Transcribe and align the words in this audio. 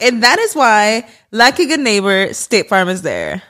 And 0.00 0.22
that 0.22 0.38
is 0.38 0.54
why, 0.54 1.06
like 1.32 1.58
a 1.58 1.66
good 1.66 1.80
neighbor, 1.80 2.32
State 2.32 2.68
Farm 2.68 2.88
is 2.88 3.02
there. 3.02 3.42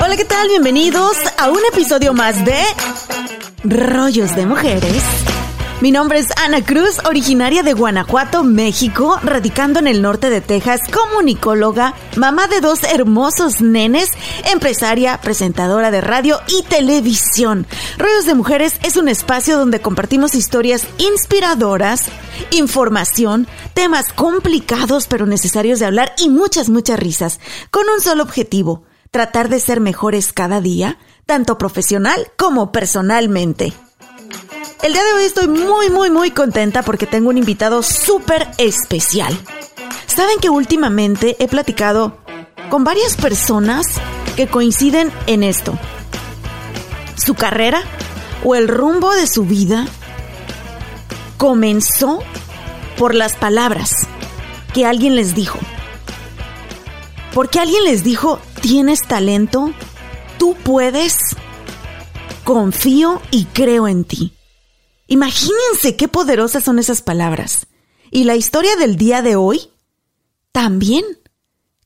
Hola, 0.00 0.16
¿qué 0.16 0.24
tal? 0.24 0.48
Bienvenidos 0.48 1.16
a 1.38 1.50
un 1.50 1.60
episodio 1.72 2.14
más 2.14 2.44
de 2.44 2.62
Rollos 3.64 4.36
de 4.36 4.46
Mujeres. 4.46 5.29
Mi 5.80 5.92
nombre 5.92 6.18
es 6.18 6.26
Ana 6.36 6.62
Cruz, 6.62 6.98
originaria 7.06 7.62
de 7.62 7.72
Guanajuato, 7.72 8.44
México, 8.44 9.18
radicando 9.22 9.78
en 9.78 9.86
el 9.86 10.02
norte 10.02 10.28
de 10.28 10.42
Texas, 10.42 10.82
comunicóloga, 10.92 11.94
mamá 12.16 12.48
de 12.48 12.60
dos 12.60 12.82
hermosos 12.84 13.62
nenes, 13.62 14.10
empresaria, 14.52 15.18
presentadora 15.22 15.90
de 15.90 16.02
radio 16.02 16.38
y 16.48 16.64
televisión. 16.64 17.66
Rollos 17.96 18.26
de 18.26 18.34
Mujeres 18.34 18.74
es 18.84 18.98
un 18.98 19.08
espacio 19.08 19.56
donde 19.56 19.80
compartimos 19.80 20.34
historias 20.34 20.86
inspiradoras, 20.98 22.10
información, 22.50 23.48
temas 23.72 24.12
complicados 24.12 25.06
pero 25.06 25.24
necesarios 25.24 25.78
de 25.78 25.86
hablar 25.86 26.12
y 26.18 26.28
muchas, 26.28 26.68
muchas 26.68 27.00
risas, 27.00 27.40
con 27.70 27.88
un 27.88 28.02
solo 28.02 28.22
objetivo, 28.22 28.84
tratar 29.10 29.48
de 29.48 29.60
ser 29.60 29.80
mejores 29.80 30.34
cada 30.34 30.60
día, 30.60 30.98
tanto 31.24 31.56
profesional 31.56 32.30
como 32.36 32.70
personalmente. 32.70 33.72
El 34.82 34.94
día 34.94 35.04
de 35.04 35.12
hoy 35.12 35.24
estoy 35.24 35.46
muy, 35.46 35.90
muy, 35.90 36.08
muy 36.08 36.30
contenta 36.30 36.82
porque 36.82 37.06
tengo 37.06 37.28
un 37.28 37.36
invitado 37.36 37.82
súper 37.82 38.50
especial. 38.56 39.38
Saben 40.06 40.38
que 40.40 40.48
últimamente 40.48 41.36
he 41.38 41.48
platicado 41.48 42.16
con 42.70 42.82
varias 42.82 43.14
personas 43.14 43.86
que 44.36 44.46
coinciden 44.46 45.12
en 45.26 45.42
esto. 45.42 45.78
Su 47.14 47.34
carrera 47.34 47.82
o 48.42 48.54
el 48.54 48.68
rumbo 48.68 49.12
de 49.12 49.26
su 49.26 49.44
vida 49.44 49.86
comenzó 51.36 52.20
por 52.96 53.14
las 53.14 53.36
palabras 53.36 53.90
que 54.72 54.86
alguien 54.86 55.14
les 55.14 55.34
dijo. 55.34 55.58
Porque 57.34 57.60
alguien 57.60 57.84
les 57.84 58.02
dijo, 58.02 58.38
tienes 58.62 59.02
talento, 59.02 59.74
tú 60.38 60.56
puedes, 60.64 61.18
confío 62.44 63.20
y 63.30 63.44
creo 63.44 63.86
en 63.86 64.04
ti. 64.04 64.32
Imagínense 65.12 65.96
qué 65.96 66.06
poderosas 66.06 66.62
son 66.62 66.78
esas 66.78 67.02
palabras. 67.02 67.66
Y 68.12 68.22
la 68.22 68.36
historia 68.36 68.76
del 68.76 68.94
día 68.94 69.22
de 69.22 69.34
hoy 69.34 69.62
también 70.52 71.04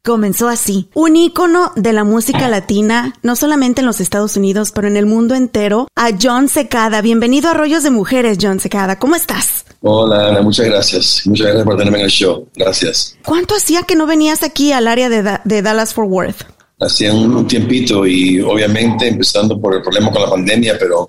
comenzó 0.03 0.47
así. 0.47 0.91
Un 0.93 1.17
ícono 1.17 1.73
de 1.75 1.95
la 1.95 2.05
música 2.05 2.51
latina, 2.51 3.15
no 3.23 3.35
solamente 3.35 3.81
en 3.81 3.87
los 3.87 4.03
Estados 4.03 4.37
Unidos, 4.37 4.73
pero 4.75 4.89
en 4.89 4.99
el 4.99 5.07
mundo 5.07 5.35
entero, 5.35 5.89
a 5.97 6.11
John 6.21 6.51
Secada. 6.51 7.01
Bienvenido 7.01 7.49
a 7.49 7.55
Rollos 7.55 7.83
de 7.83 7.91
Mujeres, 7.91 8.37
John 8.39 8.61
Secada. 8.61 8.99
¿Cómo 8.99 9.17
estás? 9.17 9.65
Hola, 9.81 10.29
Ana, 10.29 10.43
muchas 10.43 10.67
gracias. 10.67 11.23
Muchas 11.25 11.47
gracias 11.47 11.65
por 11.65 11.79
tenerme 11.79 12.01
en 12.01 12.05
el 12.05 12.11
show. 12.11 12.47
Gracias. 12.55 13.17
¿Cuánto 13.25 13.55
hacía 13.55 13.85
que 13.85 13.97
no 13.97 14.07
venías 14.07 14.43
aquí 14.43 14.73
al 14.73 14.87
área 14.87 15.09
de, 15.09 15.23
da 15.23 15.41
de 15.47 15.63
Dallas 15.63 15.95
Fort 15.95 16.11
Worth? 16.11 16.43
Hacía 16.79 17.15
un 17.15 17.47
tiempito 17.47 18.07
y 18.07 18.43
obviamente 18.43 19.09
empezando 19.09 19.59
por 19.59 19.77
el 19.77 19.81
problema 19.81 20.11
con 20.13 20.21
la 20.21 20.29
pandemia, 20.29 20.77
pero 20.79 21.09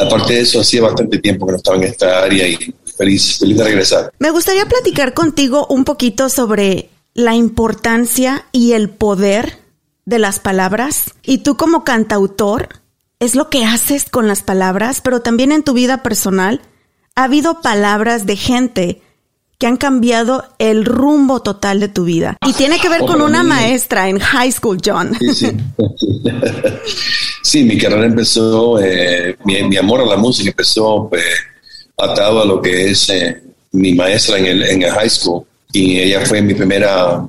aparte 0.00 0.34
de 0.34 0.40
eso, 0.40 0.60
hacía 0.60 0.82
bastante 0.82 1.18
tiempo 1.18 1.46
que 1.46 1.52
no 1.52 1.58
estaba 1.58 1.76
en 1.76 1.84
esta 1.84 2.22
área 2.22 2.46
y 2.46 2.74
feliz, 2.96 3.38
feliz 3.38 3.56
de 3.56 3.64
regresar. 3.64 4.12
Me 4.18 4.30
gustaría 4.30 4.66
platicar 4.66 5.14
contigo 5.14 5.66
un 5.68 5.84
poquito 5.84 6.28
sobre 6.28 6.90
la 7.14 7.34
importancia 7.34 8.46
y 8.52 8.72
el 8.72 8.90
poder 8.90 9.58
de 10.04 10.18
las 10.18 10.40
palabras. 10.40 11.14
Y 11.22 11.38
tú 11.38 11.56
como 11.56 11.84
cantautor, 11.84 12.68
es 13.20 13.34
lo 13.34 13.50
que 13.50 13.64
haces 13.64 14.08
con 14.08 14.28
las 14.28 14.42
palabras, 14.42 15.00
pero 15.02 15.20
también 15.20 15.52
en 15.52 15.62
tu 15.62 15.74
vida 15.74 16.02
personal. 16.02 16.62
Ha 17.14 17.24
habido 17.24 17.60
palabras 17.60 18.24
de 18.26 18.36
gente 18.36 19.02
que 19.60 19.66
han 19.66 19.76
cambiado 19.76 20.42
el 20.58 20.86
rumbo 20.86 21.42
total 21.42 21.80
de 21.80 21.88
tu 21.88 22.04
vida. 22.04 22.38
Y 22.48 22.54
tiene 22.54 22.80
que 22.80 22.88
ver 22.88 23.02
con 23.02 23.20
una 23.20 23.42
maestra 23.42 24.08
en 24.08 24.18
high 24.18 24.50
school, 24.50 24.78
John. 24.82 25.14
Sí, 25.20 25.34
sí. 25.34 25.46
sí 27.42 27.64
mi 27.64 27.76
carrera 27.76 28.06
empezó, 28.06 28.80
eh, 28.80 29.36
mi, 29.44 29.62
mi, 29.64 29.76
amor 29.76 30.00
a 30.00 30.06
la 30.06 30.16
música 30.16 30.48
empezó 30.48 31.08
pues, 31.10 31.22
atado 31.98 32.40
a 32.40 32.46
lo 32.46 32.62
que 32.62 32.90
es 32.90 33.10
eh, 33.10 33.42
mi 33.72 33.92
maestra 33.92 34.38
en 34.38 34.46
el, 34.46 34.62
en 34.62 34.82
el 34.82 34.90
high 34.92 35.10
school. 35.10 35.44
Y 35.74 35.98
ella 35.98 36.24
fue 36.24 36.40
mi 36.40 36.54
primera 36.54 37.22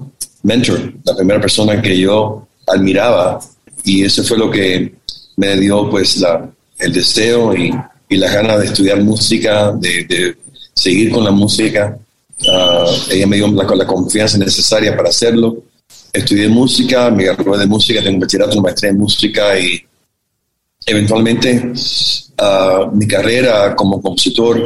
mentor, 0.43 0.93
la 1.03 1.17
primera 1.17 1.41
persona 1.41 1.81
que 1.81 1.99
yo 1.99 2.47
admiraba. 2.65 3.41
Y 3.83 4.05
eso 4.05 4.23
fue 4.23 4.37
lo 4.37 4.49
que 4.49 4.95
me 5.35 5.57
dio 5.57 5.89
pues 5.89 6.15
la, 6.21 6.49
el 6.79 6.93
deseo 6.93 7.53
y, 7.53 7.75
y 8.07 8.15
la 8.15 8.31
ganas 8.33 8.59
de 8.61 8.65
estudiar 8.67 9.01
música, 9.01 9.73
de, 9.73 10.05
de 10.05 10.37
seguir 10.73 11.11
con 11.11 11.25
la 11.25 11.31
música. 11.31 11.97
Uh, 12.47 12.89
ella 13.11 13.27
me 13.27 13.35
dio 13.35 13.47
la, 13.47 13.85
confianza 13.85 14.37
necesaria 14.37 14.95
para 14.95 15.09
hacerlo. 15.09 15.57
Estudié 16.11 16.47
música, 16.47 17.09
me 17.11 17.23
gradué 17.23 17.59
de 17.59 17.67
música, 17.67 18.01
tengo 18.01 18.15
un 18.15 18.21
bachillerato, 18.21 18.53
una 18.53 18.63
maestría 18.63 18.91
en 18.91 18.97
música 18.97 19.59
y 19.59 19.81
eventualmente 20.85 21.71
uh, 21.71 22.95
mi 22.95 23.07
carrera 23.07 23.75
como 23.75 24.01
compositor, 24.01 24.59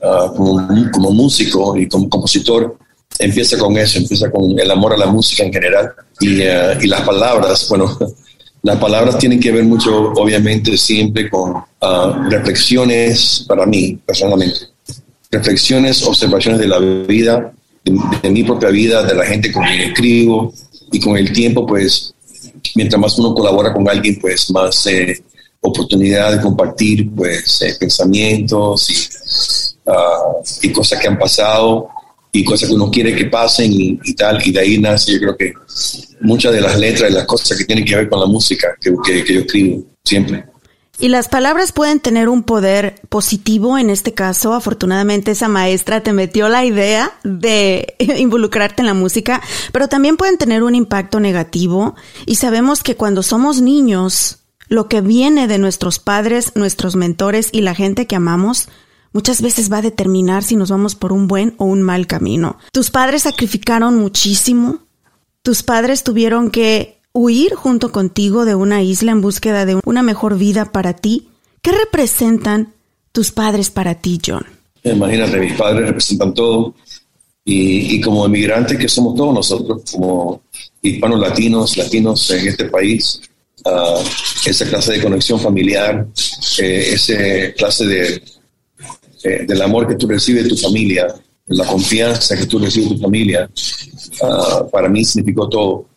uh, 0.00 0.34
como, 0.34 0.90
como, 0.90 1.10
músico 1.12 1.76
y 1.76 1.88
como 1.88 2.08
compositor 2.08 2.76
empieza 3.18 3.56
con 3.56 3.76
eso, 3.76 3.98
empieza 3.98 4.30
con 4.30 4.58
el 4.58 4.70
amor 4.70 4.94
a 4.94 4.96
la 4.96 5.06
música 5.06 5.44
en 5.44 5.52
general 5.52 5.92
y, 6.20 6.42
y 6.42 6.86
las 6.88 7.02
palabras. 7.02 7.66
Bueno, 7.68 7.96
las 8.62 8.78
palabras 8.78 9.16
tienen 9.18 9.38
que 9.38 9.52
ver 9.52 9.64
mucho, 9.64 10.12
obviamente, 10.16 10.76
siempre 10.76 11.30
con 11.30 11.54
reflexiones 12.28 13.44
para 13.46 13.64
mí 13.64 13.98
personalmente 14.04 14.71
reflexiones, 15.32 16.02
observaciones 16.02 16.60
de 16.60 16.68
la 16.68 16.78
vida, 16.78 17.52
de, 17.84 18.30
mi 18.30 18.44
propia 18.44 18.68
vida, 18.68 19.02
de 19.02 19.14
la 19.14 19.24
gente 19.24 19.50
con 19.50 19.64
quien 19.64 19.80
escribo 19.80 20.52
y 20.92 21.00
con 21.00 21.16
el 21.16 21.32
tiempo, 21.32 21.66
pues, 21.66 22.14
mientras 22.74 23.00
más 23.00 23.18
uno 23.18 23.34
colabora 23.34 23.72
con 23.72 23.88
alguien, 23.88 24.18
pues 24.20 24.50
más 24.50 24.86
eh, 24.86 25.24
oportunidad 25.60 26.32
de 26.32 26.40
compartir, 26.40 27.10
pues, 27.16 27.62
eh, 27.62 27.74
pensamientos 27.80 28.90
y, 28.90 29.90
uh, 29.90 30.42
y, 30.62 30.70
cosas 30.70 31.00
que 31.00 31.08
han 31.08 31.18
pasado 31.18 31.88
y 32.30 32.44
cosas 32.44 32.68
que 32.68 32.74
uno 32.74 32.90
quiere 32.90 33.16
que 33.16 33.24
pasen 33.24 33.72
y, 33.72 34.14
tal. 34.14 34.46
Y 34.46 34.52
de 34.52 34.60
ahí 34.60 34.78
nace, 34.78 35.12
yo 35.12 35.18
creo 35.18 35.36
que 35.36 35.54
muchas 36.20 36.52
de 36.52 36.60
las 36.60 36.78
letras 36.78 37.10
y 37.10 37.14
las 37.14 37.24
cosas 37.24 37.56
que 37.56 37.64
tienen 37.64 37.86
que 37.86 37.96
ver 37.96 38.08
con 38.08 38.20
la 38.20 38.26
música 38.26 38.76
que, 38.80 38.92
que 39.24 39.34
yo 39.34 39.40
escribo 39.40 39.82
siempre. 40.04 40.51
Y 41.02 41.08
las 41.08 41.28
palabras 41.28 41.72
pueden 41.72 41.98
tener 41.98 42.28
un 42.28 42.44
poder 42.44 43.00
positivo 43.08 43.76
en 43.76 43.90
este 43.90 44.14
caso. 44.14 44.52
Afortunadamente 44.52 45.32
esa 45.32 45.48
maestra 45.48 46.00
te 46.00 46.12
metió 46.12 46.48
la 46.48 46.64
idea 46.64 47.18
de 47.24 47.96
involucrarte 47.98 48.82
en 48.82 48.86
la 48.86 48.94
música, 48.94 49.42
pero 49.72 49.88
también 49.88 50.16
pueden 50.16 50.38
tener 50.38 50.62
un 50.62 50.76
impacto 50.76 51.18
negativo. 51.18 51.96
Y 52.24 52.36
sabemos 52.36 52.84
que 52.84 52.94
cuando 52.94 53.24
somos 53.24 53.60
niños, 53.60 54.44
lo 54.68 54.88
que 54.88 55.00
viene 55.00 55.48
de 55.48 55.58
nuestros 55.58 55.98
padres, 55.98 56.52
nuestros 56.54 56.94
mentores 56.94 57.48
y 57.50 57.62
la 57.62 57.74
gente 57.74 58.06
que 58.06 58.14
amamos, 58.14 58.68
muchas 59.12 59.42
veces 59.42 59.72
va 59.72 59.78
a 59.78 59.82
determinar 59.82 60.44
si 60.44 60.54
nos 60.54 60.70
vamos 60.70 60.94
por 60.94 61.12
un 61.12 61.26
buen 61.26 61.56
o 61.58 61.64
un 61.64 61.82
mal 61.82 62.06
camino. 62.06 62.58
Tus 62.70 62.92
padres 62.92 63.22
sacrificaron 63.22 63.96
muchísimo. 63.98 64.78
Tus 65.42 65.64
padres 65.64 66.04
tuvieron 66.04 66.52
que 66.52 67.01
huir 67.12 67.54
junto 67.54 67.92
contigo 67.92 68.44
de 68.44 68.54
una 68.54 68.82
isla 68.82 69.12
en 69.12 69.20
búsqueda 69.20 69.66
de 69.66 69.80
una 69.84 70.02
mejor 70.02 70.38
vida 70.38 70.72
para 70.72 70.94
ti. 70.94 71.28
¿Qué 71.60 71.72
representan 71.72 72.72
tus 73.12 73.30
padres 73.30 73.70
para 73.70 73.96
ti, 73.96 74.20
John? 74.24 74.44
Imagínate, 74.84 75.38
mis 75.38 75.52
padres 75.54 75.86
representan 75.86 76.34
todo. 76.34 76.74
Y, 77.44 78.00
como 78.00 78.24
emigrantes 78.24 78.78
que 78.78 78.88
somos 78.88 79.16
todos 79.16 79.34
nosotros, 79.34 79.82
como 79.90 80.42
hispanos 80.80 81.18
latinos, 81.18 81.76
latinos 81.76 82.30
en 82.30 82.46
este 82.46 82.66
país, 82.66 83.20
uh, 83.64 84.00
esa 84.46 84.64
clase 84.66 84.92
de 84.92 85.02
conexión 85.02 85.40
familiar, 85.40 86.06
eh, 86.60 86.90
esa 86.92 87.52
clase 87.56 87.86
de, 87.86 88.22
eh, 89.24 89.44
del 89.46 89.60
amor 89.60 89.88
que 89.88 89.96
tú 89.96 90.06
recibes 90.06 90.44
de 90.44 90.50
tu 90.50 90.56
familia, 90.56 91.08
la 91.46 91.66
confianza 91.66 92.36
que 92.36 92.46
tú 92.46 92.60
recibes 92.60 92.90
de 92.90 92.94
tu 92.96 93.02
familia, 93.02 93.50
uh, 94.22 94.70
para 94.70 94.88
mí 94.88 95.04
significó 95.04 95.48
todo. 95.48 95.91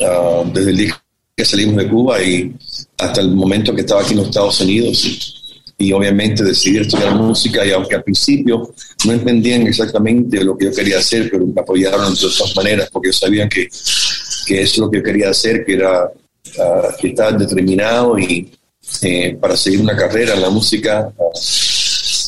Uh, 0.00 0.50
desde 0.52 0.70
el 0.70 0.76
día 0.76 1.02
que 1.34 1.44
salimos 1.44 1.76
de 1.76 1.88
Cuba 1.88 2.22
y 2.22 2.54
hasta 2.98 3.20
el 3.20 3.30
momento 3.30 3.74
que 3.74 3.82
estaba 3.82 4.02
aquí 4.02 4.12
en 4.12 4.18
los 4.18 4.28
Estados 4.28 4.60
Unidos 4.60 5.36
y 5.78 5.92
obviamente 5.92 6.42
decidí 6.42 6.78
estudiar 6.78 7.14
música 7.14 7.64
y 7.64 7.72
aunque 7.72 7.94
al 7.94 8.02
principio 8.02 8.72
no 9.04 9.12
entendían 9.12 9.66
exactamente 9.66 10.42
lo 10.42 10.56
que 10.56 10.66
yo 10.66 10.72
quería 10.72 10.98
hacer, 10.98 11.30
pero 11.30 11.46
me 11.46 11.60
apoyaron 11.60 12.14
de 12.14 12.20
todas 12.20 12.56
maneras 12.56 12.88
porque 12.90 13.12
sabían 13.12 13.48
que, 13.48 13.68
que 14.46 14.62
es 14.62 14.78
lo 14.78 14.90
que 14.90 14.98
yo 14.98 15.02
quería 15.02 15.30
hacer, 15.30 15.64
que 15.64 15.74
era 15.74 16.04
uh, 16.04 16.96
que 16.98 17.08
estar 17.08 17.36
determinado 17.36 18.18
y 18.18 18.50
eh, 19.02 19.36
para 19.38 19.56
seguir 19.56 19.80
una 19.80 19.96
carrera 19.96 20.34
en 20.34 20.42
la 20.42 20.50
música 20.50 21.12
uh, 21.16 21.30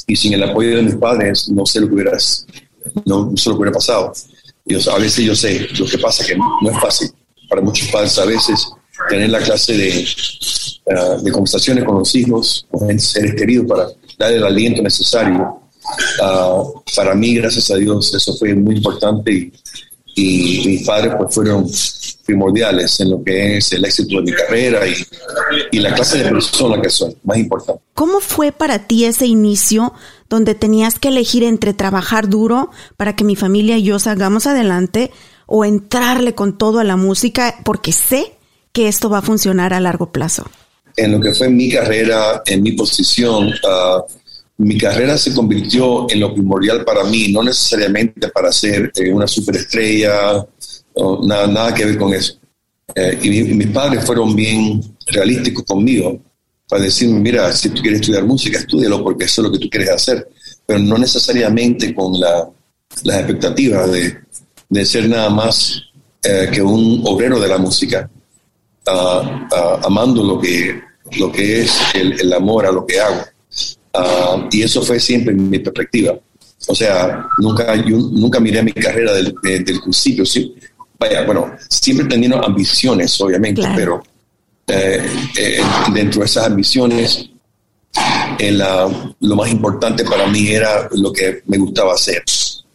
y 0.07 0.17
sin 0.17 0.35
el 0.35 0.43
apoyo 0.43 0.77
de 0.77 0.83
mis 0.83 0.97
padres 0.97 1.49
no 1.49 1.65
sé 1.65 1.81
lo 1.81 1.89
que 1.89 1.95
hubiera, 1.95 2.13
no, 3.07 3.33
sé 3.37 3.49
lo 3.49 3.57
que 3.57 3.61
hubiera 3.61 3.73
pasado. 3.73 4.13
Yo, 4.67 4.79
a 4.93 4.99
veces 4.99 5.25
yo 5.25 5.35
sé, 5.35 5.67
lo 5.79 5.87
que 5.87 5.97
pasa 5.97 6.27
que 6.27 6.37
no 6.37 6.71
es 6.71 6.79
fácil 6.79 7.11
para 7.49 7.63
muchos 7.63 7.89
padres 7.89 8.19
a 8.19 8.25
veces 8.25 8.69
tener 9.09 9.31
la 9.31 9.39
clase 9.39 9.77
de 9.77 10.07
eh, 10.91 11.23
de 11.23 11.31
conversaciones 11.31 11.85
con 11.85 11.99
los 11.99 12.15
hijos, 12.15 12.67
con 12.71 12.99
seres 12.99 13.35
queridos, 13.35 13.67
para 13.67 13.89
dar 14.19 14.33
el 14.33 14.43
aliento 14.43 14.83
necesario. 14.83 15.61
Ah, 16.23 16.63
para 16.97 17.15
mí, 17.15 17.35
gracias 17.35 17.71
a 17.71 17.77
Dios, 17.77 18.15
eso 18.15 18.35
fue 18.39 18.55
muy 18.55 18.77
importante 18.77 19.31
y, 19.31 19.53
y 20.15 20.67
mis 20.67 20.87
padres 20.87 21.13
pues, 21.19 21.35
fueron 21.35 21.71
primordiales 22.25 23.01
en 23.01 23.11
lo 23.11 23.23
que 23.23 23.59
es 23.59 23.71
el 23.73 23.85
éxito 23.85 24.17
de 24.17 24.23
mi 24.23 24.33
carrera 24.33 24.87
y, 24.87 24.95
y, 25.73 25.79
la 25.79 25.95
clase 25.95 26.25
de 26.25 26.31
persona 26.31 26.81
que 26.81 26.89
soy, 26.89 27.15
más 27.23 27.37
importante. 27.37 27.83
¿Cómo 27.93 28.21
fue 28.21 28.51
para 28.51 28.87
ti 28.87 29.05
ese 29.05 29.27
inicio 29.27 29.93
donde 30.31 30.55
tenías 30.55 30.99
que 30.99 31.09
elegir 31.09 31.43
entre 31.43 31.75
trabajar 31.75 32.31
duro 32.31 32.71
para 32.97 33.15
que 33.15 33.25
mi 33.25 33.37
familia 33.37 33.77
y 33.77 33.83
yo 33.83 33.99
salgamos 33.99 34.47
adelante 34.47 35.11
o 35.49 35.65
entrarle 35.65 36.37
con 36.37 36.57
todo 36.57 36.79
a 36.79 36.85
la 36.85 36.97
música 36.97 37.57
porque 37.65 37.91
sé 37.91 38.35
que 38.73 38.87
esto 38.87 39.11
va 39.11 39.19
a 39.19 39.23
funcionar 39.23 39.75
a 39.75 39.81
largo 39.81 40.13
plazo? 40.13 40.45
en 40.99 41.13
lo 41.13 41.21
que 41.21 41.33
fue 41.33 41.49
mi 41.49 41.71
carrera, 41.71 42.43
en 42.45 42.63
mi 42.63 42.73
posición, 42.73 43.49
uh, 43.49 44.03
mi 44.59 44.77
carrera 44.77 45.17
se 45.17 45.33
convirtió 45.33 46.11
en 46.11 46.19
lo 46.21 46.35
primordial 46.35 46.85
para 46.85 47.05
mí, 47.05 47.29
no 47.29 47.43
necesariamente 47.43 48.29
para 48.29 48.51
ser 48.51 48.91
eh, 48.97 49.13
una 49.13 49.29
superestrella, 49.29 50.45
nada, 51.23 51.47
nada 51.47 51.73
que 51.73 51.85
ver 51.85 51.97
con 51.97 52.13
eso. 52.13 52.39
Eh, 52.93 53.17
y, 53.23 53.29
mis 53.55 53.69
padres 53.69 54.05
fueron 54.05 54.35
bien 54.35 54.81
realísticos 55.07 55.63
conmigo 55.65 56.21
para 56.69 56.83
decirme, 56.83 57.21
mira, 57.21 57.53
si 57.53 57.69
tú 57.69 57.81
quieres 57.81 58.01
estudiar 58.01 58.25
música, 58.25 58.59
estudialo 58.59 59.05
porque 59.05 59.27
eso 59.27 59.41
es 59.41 59.47
lo 59.47 59.53
que 59.53 59.61
tú 59.61 59.71
quieres 59.71 59.91
hacer, 59.91 60.29
pero 60.67 60.81
no 60.81 60.99
necesariamente 60.99 61.95
con 61.95 62.19
la, 62.19 62.51
las 63.05 63.19
expectativas 63.19 63.93
de, 63.93 64.19
de, 64.69 64.85
ser 64.85 65.09
nada 65.09 65.31
más 65.31 65.83
eh, 66.23 66.49
que 66.53 66.63
un 66.63 67.03
obrero 67.05 67.41
de 67.41 67.49
la 67.49 67.59
música, 67.59 68.09
uh, 68.87 69.87
amando 69.87 70.23
lo 70.23 70.41
que 70.41 70.89
lo 71.17 71.33
que 71.33 71.63
es 71.63 71.79
el, 71.95 72.33
amor 72.33 72.67
a 72.67 72.73
lo 72.73 72.87
que 72.87 73.01
hago. 73.01 73.23
Ah, 73.95 74.49
y 74.51 74.63
eso 74.63 74.83
fue 74.83 75.01
siempre 75.01 75.35
mi 75.35 75.59
perspectiva. 75.59 76.19
O 76.67 76.75
sea, 76.75 77.27
nunca, 77.39 77.75
yo 77.77 77.97
nunca 77.97 78.41
miré 78.41 78.63
mi 78.63 78.73
carrera 78.73 79.13
del, 79.15 79.35
principio. 79.35 80.27
Sí, 80.27 80.55
vaya, 80.99 81.25
bueno, 81.25 81.53
siempre 81.69 82.07
teniendo 82.07 82.45
ambiciones, 82.45 83.19
obviamente, 83.21 83.63
pero 83.75 84.03
eh, 84.67 85.07
eh, 85.37 85.61
dentro 85.95 86.21
de 86.21 86.27
esas 86.27 86.47
ambiciones, 86.47 87.31
lo 89.21 89.37
más 89.37 89.51
importante 89.51 90.05
para 90.05 90.27
mí 90.27 90.49
era 90.49 90.89
lo 90.93 91.13
que 91.13 91.43
me 91.47 91.59
gustaba 91.59 91.95
hacer. 91.95 92.23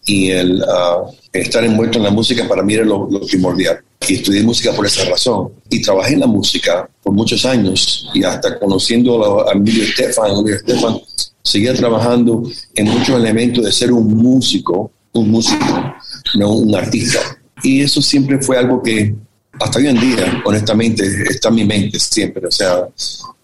Y 0.05 0.31
el 0.31 0.63
ah, 0.63 1.03
estar 1.31 1.63
envuelto 1.63 1.97
en 1.97 2.03
la 2.03 2.11
música 2.11 2.47
para 2.47 2.61
mí 2.61 2.73
era 2.73 2.85
lo 2.85 3.07
primordial 3.25 3.79
y 4.07 4.15
estudié 4.15 4.43
música 4.43 4.73
por 4.73 4.85
esa 4.85 5.05
razón. 5.05 5.51
Y 5.69 5.81
trabajé 5.81 6.13
en 6.13 6.21
la 6.21 6.27
música 6.27 6.89
por 7.01 7.13
muchos 7.13 7.45
años 7.45 8.09
y 8.13 8.23
hasta 8.23 8.59
conociendo 8.59 9.47
a 9.47 9.53
Emilio 9.53 9.83
Estefan, 9.83 10.31
Emilio 10.31 10.55
Estefan, 10.55 10.97
seguía 11.43 11.73
trabajando 11.73 12.43
en 12.75 12.87
muchos 12.87 13.17
elementos 13.17 13.63
de 13.63 13.71
ser 13.71 13.91
un 13.91 14.15
músico, 14.15 14.91
un 15.13 15.31
músico, 15.31 15.95
no 16.35 16.55
un 16.55 16.75
artista. 16.75 17.19
Y 17.63 17.81
eso 17.81 18.01
siempre 18.01 18.39
fue 18.41 18.57
algo 18.57 18.81
que 18.81 19.15
hasta 19.59 19.79
hoy 19.79 19.87
en 19.87 19.99
día, 19.99 20.41
honestamente, 20.45 21.05
está 21.29 21.49
en 21.49 21.55
mi 21.55 21.65
mente 21.65 21.99
siempre. 21.99 22.47
O 22.47 22.51
sea, 22.51 22.87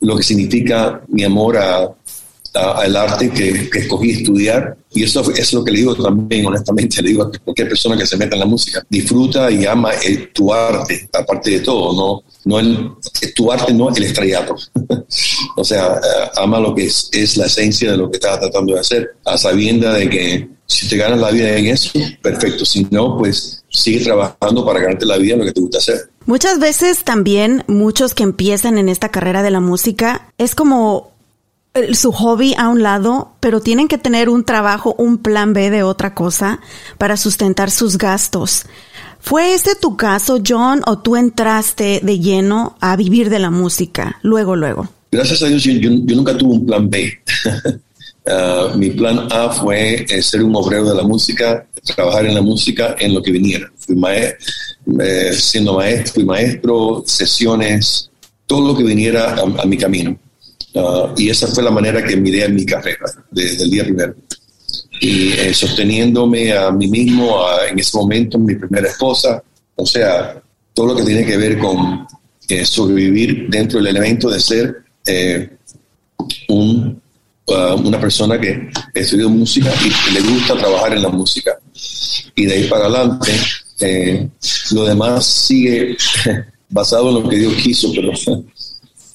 lo 0.02 0.18
que 0.18 0.24
significa 0.24 1.02
mi 1.08 1.24
amor 1.24 1.58
a, 1.58 1.88
al 2.54 2.96
arte 2.96 3.30
que, 3.30 3.70
que, 3.70 3.80
escogí 3.80 4.12
estudiar. 4.12 4.78
Y 4.92 5.04
eso, 5.04 5.22
es 5.32 5.54
lo 5.54 5.64
que 5.64 5.72
le 5.72 5.80
digo 5.80 5.96
también, 5.96 6.46
honestamente, 6.46 7.02
le 7.02 7.10
digo 7.10 7.24
a 7.24 7.32
cualquier 7.44 7.70
persona 7.70 7.98
que 7.98 8.08
se 8.08 8.18
meta 8.18 8.36
en 8.36 8.40
la 8.40 8.46
música, 8.46 8.84
disfruta 8.90 9.52
y 9.52 9.66
ama 9.66 9.92
el, 10.04 10.32
tu 10.34 10.52
arte, 10.54 11.08
aparte 11.14 11.52
de 11.52 11.60
todo, 11.60 11.94
no, 11.94 12.24
no 12.46 12.60
el, 12.60 12.92
tu 13.36 13.52
arte, 13.52 13.74
no 13.74 13.90
el 13.90 14.04
estrellato. 14.04 14.56
o 15.56 15.64
sea, 15.64 15.96
eh, 15.96 16.30
ama 16.38 16.60
lo 16.60 16.74
que 16.74 16.86
es, 16.86 17.10
es, 17.12 17.38
la 17.38 17.46
esencia 17.46 17.92
de 17.92 17.98
lo 17.98 18.10
que 18.10 18.18
estás 18.18 18.40
tratando 18.40 18.74
de 18.74 18.80
hacer, 18.80 19.10
a 19.26 19.38
sabienda 19.38 19.94
de 19.94 20.10
que 20.10 20.50
si 20.70 20.88
te 20.88 20.98
ganas 20.98 21.20
la 21.20 21.32
vida 21.32 21.56
en 21.56 21.68
eso, 21.68 21.92
perfecto. 22.22 22.64
Si 22.64 22.88
no, 22.92 23.18
pues 23.18 23.64
sigue 23.70 24.04
trabajando 24.04 24.64
para 24.66 24.80
ganarte 24.80 25.06
la 25.06 25.18
vida 25.18 25.34
en 25.34 25.40
lo 25.40 25.46
que 25.46 25.52
te 25.52 25.62
gusta 25.62 25.80
hacer. 25.80 26.10
Muchas 26.26 26.60
veces 26.60 27.04
también 27.04 27.64
muchos 27.68 28.14
que 28.14 28.24
empiezan 28.24 28.78
en 28.78 28.88
esta 28.88 29.10
carrera 29.10 29.42
de 29.42 29.50
la 29.50 29.62
música 29.62 30.32
es 30.38 30.54
como 30.54 31.12
su 31.94 32.12
hobby 32.12 32.56
a 32.58 32.70
un 32.70 32.84
lado, 32.84 33.34
pero 33.40 33.62
tienen 33.62 33.88
que 33.88 33.98
tener 33.98 34.30
un 34.30 34.44
trabajo, 34.44 34.96
un 34.98 35.18
plan 35.18 35.54
B 35.54 35.70
de 35.70 35.84
otra 35.84 36.14
cosa 36.14 36.60
para 36.98 37.18
sustentar 37.18 37.72
sus 37.72 37.98
gastos. 37.98 38.66
¿Fue 39.20 39.54
ese 39.54 39.76
tu 39.76 39.98
caso, 39.98 40.42
John, 40.46 40.82
o 40.86 41.00
tú 41.00 41.16
entraste 41.16 42.00
de 42.02 42.20
lleno 42.20 42.78
a 42.80 42.96
vivir 42.96 43.30
de 43.30 43.40
la 43.40 43.50
música 43.50 44.18
luego, 44.22 44.56
luego? 44.56 44.88
Gracias 45.12 45.44
a 45.44 45.48
Dios, 45.48 45.64
yo, 45.64 45.90
nunca 45.90 46.38
tuve 46.38 46.54
un 46.54 46.66
plan 46.66 46.90
B. 46.90 47.12
Ah, 48.32 48.74
mi 48.76 48.92
plan 48.92 49.28
A 49.32 49.50
fue 49.50 50.06
eh, 50.08 50.22
ser 50.22 50.44
un 50.44 50.56
obrero 50.56 50.88
de 50.90 50.94
la 50.94 51.02
música, 51.02 51.66
trabajar 51.96 52.28
en 52.28 52.36
la 52.36 52.44
música 52.44 52.96
en 53.00 53.16
lo 53.16 53.24
que 53.24 53.32
viniera. 53.32 53.72
Fui 53.76 53.96
eh, 54.06 55.34
siendo 55.34 55.74
maestro, 55.74 56.14
fui 56.14 56.26
maestro, 56.26 57.04
sesiones, 57.08 58.12
todo 58.46 58.68
lo 58.68 58.78
que 58.78 58.84
viniera 58.84 59.36
a 59.36 59.66
mi 59.66 59.78
camino. 59.78 60.16
Ah, 60.76 61.14
y 61.18 61.30
esa 61.30 61.48
fue 61.48 61.64
la 61.64 61.72
manera 61.72 62.04
que 62.04 62.16
miré 62.16 62.46
en 62.46 62.56
mi 62.56 62.66
carrera 62.66 63.06
desde 63.32 63.64
el 63.64 63.72
día 63.72 63.84
primero. 63.84 64.16
Y 65.02 65.32
eh, 65.32 65.54
sosteniéndome 65.54 66.54
a 66.54 66.72
mí 66.72 66.88
mismo, 66.88 67.40
en 67.68 67.80
ese 67.80 67.98
momento, 67.98 68.38
mi 68.38 68.56
primera 68.56 68.88
esposa, 68.88 69.42
o 69.76 69.86
sea, 69.86 70.42
todo 70.74 70.88
lo 70.88 70.96
que 70.96 71.04
tiene 71.04 71.26
que 71.26 71.38
ver 71.38 71.58
con 71.58 72.06
eh, 72.48 72.66
sobrevivir 72.66 73.48
dentro 73.50 73.80
del 73.80 73.88
elemento 73.88 74.30
de 74.30 74.40
ser 74.40 74.84
eh, 75.06 75.50
un, 76.50 77.02
ah, 77.48 77.76
una 77.76 78.00
persona 78.00 78.40
que 78.40 78.70
estudió 78.94 79.30
música 79.30 79.72
y 79.86 80.14
le 80.14 80.22
gusta 80.22 80.58
trabajar 80.58 80.94
en 80.94 81.02
la 81.02 81.10
música. 81.10 81.58
Y 82.36 82.46
de 82.46 82.54
ahí 82.54 82.64
para 82.68 82.86
adelante, 82.86 83.32
lo 84.72 84.86
demás 84.86 85.26
sigue 85.26 85.98
basado 86.70 87.10
en 87.10 87.24
lo 87.24 87.30
que 87.30 87.38
Dios 87.38 87.54
quiso, 87.56 87.92
pero 87.96 88.12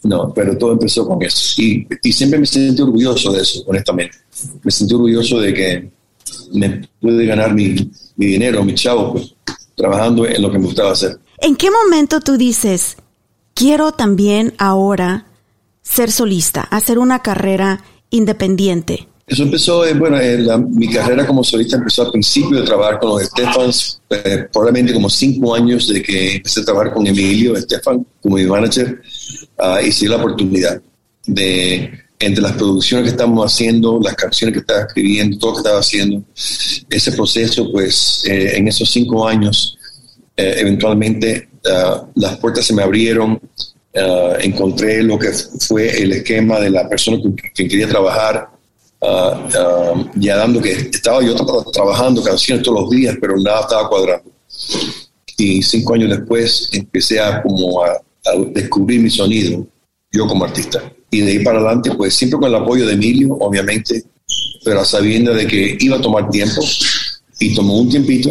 no, 0.04 0.32
pero 0.34 0.56
todo 0.56 0.72
empezó 0.72 1.06
con 1.06 1.22
eso. 1.22 1.60
Y, 1.60 1.86
y 2.02 2.12
siempre 2.12 2.38
me 2.38 2.46
sentí 2.46 2.80
orgulloso 2.82 3.32
de 3.32 3.42
eso, 3.42 3.62
honestamente. 3.66 4.16
Me 4.62 4.70
sentí 4.70 4.94
orgulloso 4.94 5.40
de 5.40 5.54
que 5.54 5.90
me 6.52 6.88
pude 7.00 7.26
ganar 7.26 7.54
mi, 7.54 7.74
mi 8.16 8.26
dinero, 8.26 8.64
mi 8.64 8.74
chavo, 8.74 9.12
pues, 9.12 9.34
trabajando 9.74 10.26
en 10.26 10.40
lo 10.42 10.50
que 10.50 10.58
me 10.58 10.66
gustaba 10.66 10.92
hacer. 10.92 11.18
¿En 11.38 11.56
qué 11.56 11.70
momento 11.70 12.20
tú 12.20 12.36
dices, 12.36 12.96
quiero 13.54 13.92
también 13.92 14.54
ahora 14.58 15.26
ser 15.82 16.12
solista, 16.12 16.62
hacer 16.62 16.98
una 16.98 17.20
carrera 17.20 17.82
independiente? 18.10 19.08
Eso 19.26 19.42
empezó, 19.42 19.86
eh, 19.86 19.94
bueno, 19.94 20.20
eh, 20.20 20.46
mi 20.68 20.86
carrera 20.88 21.26
como 21.26 21.42
solista 21.42 21.76
empezó 21.76 22.02
al 22.02 22.10
principio 22.10 22.60
de 22.60 22.66
trabajar 22.66 23.00
con 23.00 23.10
los 23.10 23.22
Estefans, 23.22 24.00
eh, 24.10 24.46
probablemente 24.52 24.92
como 24.92 25.08
cinco 25.08 25.54
años 25.54 25.88
de 25.88 26.02
que 26.02 26.36
empecé 26.36 26.60
a 26.60 26.64
trabajar 26.64 26.92
con 26.92 27.06
Emilio 27.06 27.56
Estefan 27.56 28.06
como 28.22 28.36
mi 28.36 28.44
manager. 28.44 29.00
Ah, 29.58 29.80
y 29.82 29.90
dio 29.90 30.10
la 30.10 30.16
oportunidad 30.16 30.80
de, 31.26 31.90
entre 32.18 32.42
las 32.42 32.52
producciones 32.52 33.04
que 33.04 33.10
estamos 33.10 33.44
haciendo, 33.52 34.00
las 34.02 34.14
canciones 34.14 34.54
que 34.54 34.60
estaba 34.60 34.80
escribiendo, 34.80 35.38
todo 35.38 35.50
lo 35.50 35.56
que 35.56 35.60
estaba 35.60 35.80
haciendo, 35.80 36.22
ese 36.34 37.12
proceso, 37.12 37.70
pues 37.72 38.22
eh, 38.26 38.56
en 38.56 38.68
esos 38.68 38.90
cinco 38.90 39.26
años, 39.26 39.78
eh, 40.36 40.54
eventualmente 40.58 41.48
ah, 41.70 42.06
las 42.14 42.36
puertas 42.38 42.66
se 42.66 42.74
me 42.74 42.82
abrieron, 42.82 43.40
ah, 43.96 44.34
encontré 44.40 45.02
lo 45.02 45.18
que 45.18 45.30
fue 45.32 46.02
el 46.02 46.12
esquema 46.12 46.60
de 46.60 46.70
la 46.70 46.88
persona 46.88 47.20
con 47.20 47.32
quien 47.32 47.68
quería 47.68 47.88
trabajar, 47.88 48.48
ya 50.14 50.36
dando 50.36 50.62
que 50.62 50.72
estaba 50.72 51.22
yo 51.22 51.34
trabajando 51.70 52.22
canciones 52.22 52.64
todos 52.64 52.80
los 52.80 52.90
días, 52.90 53.14
pero 53.20 53.36
nada 53.36 53.60
estaba 53.60 53.86
cuadrando. 53.86 54.30
Y 55.36 55.62
cinco 55.62 55.92
años 55.92 56.08
después 56.08 56.70
empecé 56.72 57.20
a 57.20 57.42
como 57.42 57.84
a 57.84 58.00
descubrir 58.52 59.00
mi 59.00 59.10
sonido, 59.10 59.66
yo 60.10 60.26
como 60.26 60.44
artista. 60.44 60.82
Y 61.10 61.20
de 61.20 61.32
ahí 61.32 61.44
para 61.44 61.58
adelante, 61.58 61.92
pues 61.96 62.14
siempre 62.14 62.38
con 62.40 62.48
el 62.48 62.54
apoyo 62.56 62.86
de 62.86 62.94
Emilio, 62.94 63.34
obviamente, 63.34 64.04
pero 64.64 64.84
sabiendo 64.84 65.34
de 65.34 65.46
que 65.46 65.76
iba 65.78 65.96
a 65.96 66.00
tomar 66.00 66.28
tiempo 66.30 66.60
y 67.38 67.54
tomó 67.54 67.78
un 67.78 67.88
tiempito, 67.88 68.30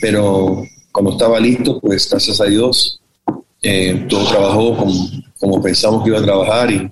pero 0.00 0.64
cuando 0.92 1.12
estaba 1.12 1.40
listo, 1.40 1.80
pues 1.80 2.08
gracias 2.08 2.40
a 2.40 2.44
Dios, 2.44 3.00
eh, 3.62 4.06
todo 4.08 4.28
trabajó 4.28 4.76
como, 5.38 5.62
pensamos 5.62 6.02
que 6.02 6.10
iba 6.10 6.18
a 6.18 6.24
trabajar 6.24 6.70
y, 6.70 6.90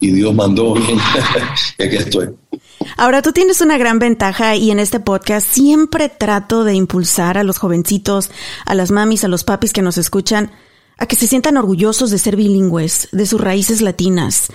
y 0.00 0.10
Dios 0.10 0.34
mandó 0.34 0.74
bien. 0.74 0.98
y 1.78 1.82
aquí 1.82 1.96
estoy. 1.96 2.28
Ahora 2.96 3.22
tú 3.22 3.32
tienes 3.32 3.60
una 3.60 3.78
gran 3.78 3.98
ventaja 3.98 4.56
y 4.56 4.70
en 4.70 4.78
este 4.78 5.00
podcast 5.00 5.46
siempre 5.48 6.08
trato 6.08 6.64
de 6.64 6.74
impulsar 6.74 7.38
a 7.38 7.44
los 7.44 7.58
jovencitos, 7.58 8.30
a 8.66 8.74
las 8.74 8.90
mamis, 8.90 9.24
a 9.24 9.28
los 9.28 9.44
papis 9.44 9.72
que 9.72 9.82
nos 9.82 9.98
escuchan 9.98 10.50
a 10.98 11.06
que 11.06 11.16
se 11.16 11.26
sientan 11.26 11.56
orgullosos 11.56 12.10
de 12.10 12.18
ser 12.18 12.36
bilingües, 12.36 13.08
de 13.12 13.26
sus 13.26 13.40
raíces 13.40 13.80
latinas. 13.80 14.48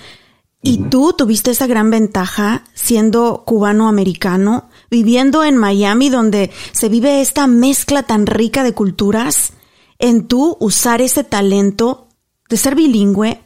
Y 0.62 0.78
tú 0.90 1.14
tuviste 1.14 1.52
esa 1.52 1.68
gran 1.68 1.90
ventaja 1.90 2.66
siendo 2.74 3.44
cubano-americano, 3.46 4.70
viviendo 4.92 5.46
en 5.46 5.56
Miami 5.56 6.10
donde 6.10 6.52
se 6.74 6.90
vive 6.90 7.22
esta 7.22 7.48
mezcla 7.48 8.04
tan 8.04 8.26
rica 8.26 8.64
de 8.64 8.74
culturas, 8.74 9.54
en 10.00 10.28
tú 10.28 10.58
usar 10.60 11.02
ese 11.02 11.24
talento 11.24 12.08
de 12.50 12.58
ser 12.58 12.76
bilingüe 12.76 13.42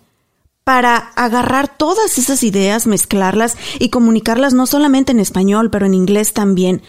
para 0.64 0.96
agarrar 0.98 1.78
todas 1.78 2.18
esas 2.18 2.42
ideas, 2.44 2.88
mezclarlas 2.88 3.58
y 3.80 3.90
comunicarlas 3.90 4.54
no 4.54 4.66
solamente 4.66 5.12
en 5.12 5.20
español, 5.20 5.70
pero 5.70 5.86
en 5.86 5.94
inglés 5.94 6.34
también. 6.34 6.82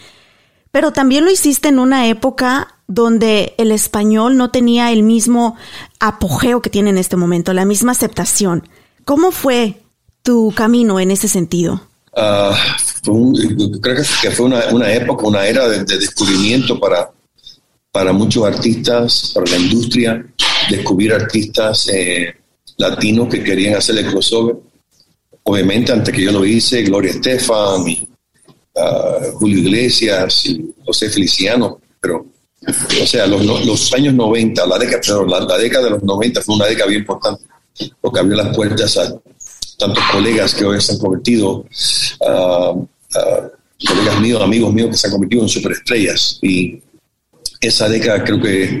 Pero 0.75 0.91
también 0.91 1.23
lo 1.23 1.31
hiciste 1.31 1.69
en 1.69 1.79
una 1.79 2.09
época 2.09 2.75
donde 2.85 3.53
el 3.57 3.71
español 3.71 4.35
no 4.35 4.51
tenía 4.51 4.91
el 4.91 5.03
mismo 5.03 5.55
apogeo 6.01 6.61
que 6.61 6.69
tiene 6.69 6.89
en 6.89 6.97
este 6.97 7.15
momento, 7.15 7.53
la 7.53 7.63
misma 7.63 7.93
aceptación. 7.93 8.67
¿Cómo 9.05 9.31
fue 9.31 9.83
tu 10.21 10.51
camino 10.53 10.99
en 10.99 11.11
ese 11.11 11.29
sentido? 11.29 11.81
Ah, 12.13 12.53
creo 13.05 13.95
que 14.21 14.31
fue 14.31 14.47
una, 14.47 14.91
época, 14.91 15.25
una 15.25 15.47
era 15.47 15.65
de, 15.69 15.85
descubrimiento 15.85 16.77
para, 16.77 17.09
para 17.89 18.11
muchos 18.11 18.43
artistas, 18.43 19.31
para 19.33 19.51
la 19.51 19.57
industria, 19.57 20.27
descubrir 20.69 21.13
artistas 21.13 21.87
eh, 21.87 22.35
latinos 22.75 23.29
que 23.29 23.41
querían 23.41 23.75
hacer 23.75 23.97
el 23.97 24.07
crossover. 24.07 24.57
Obviamente, 25.43 25.93
antes 25.93 26.13
que 26.13 26.23
yo 26.23 26.33
lo 26.33 26.43
hice, 26.43 26.83
Gloria 26.83 27.11
Estefan, 27.11 27.85
ah, 28.75 29.19
Julio 29.33 29.59
Iglesias 29.59 30.45
y 30.45 30.73
José 30.85 31.09
Feliciano, 31.09 31.79
pero 31.99 32.25
o 32.67 33.05
sea, 33.05 33.27
los, 33.27 33.93
años 33.93 34.13
90, 34.13 34.65
la 34.65 34.79
década, 34.79 35.01
la, 35.27 35.57
década 35.57 35.85
de 35.85 35.89
los 35.91 36.03
90 36.03 36.41
fue 36.41 36.55
una 36.55 36.65
década 36.65 36.89
bien 36.89 37.01
importante, 37.01 37.43
porque 38.01 38.19
abrió 38.19 38.37
las 38.37 38.55
puertas 38.55 38.97
a 38.97 39.13
tantos 39.77 40.03
colegas 40.11 40.55
que 40.55 40.65
hoy 40.65 40.81
se 40.81 40.93
han 40.93 40.99
convertido, 40.99 41.65
colegas 43.87 44.19
míos, 44.19 44.41
amigos 44.41 44.73
míos 44.73 44.89
que 44.89 44.97
se 44.97 45.07
han 45.07 45.11
convertido 45.11 45.43
en 45.43 45.49
superestrellas. 45.49 46.39
Y 46.41 46.81
esa 47.59 47.87
década 47.87 48.23
creo 48.23 48.41
que 48.41 48.79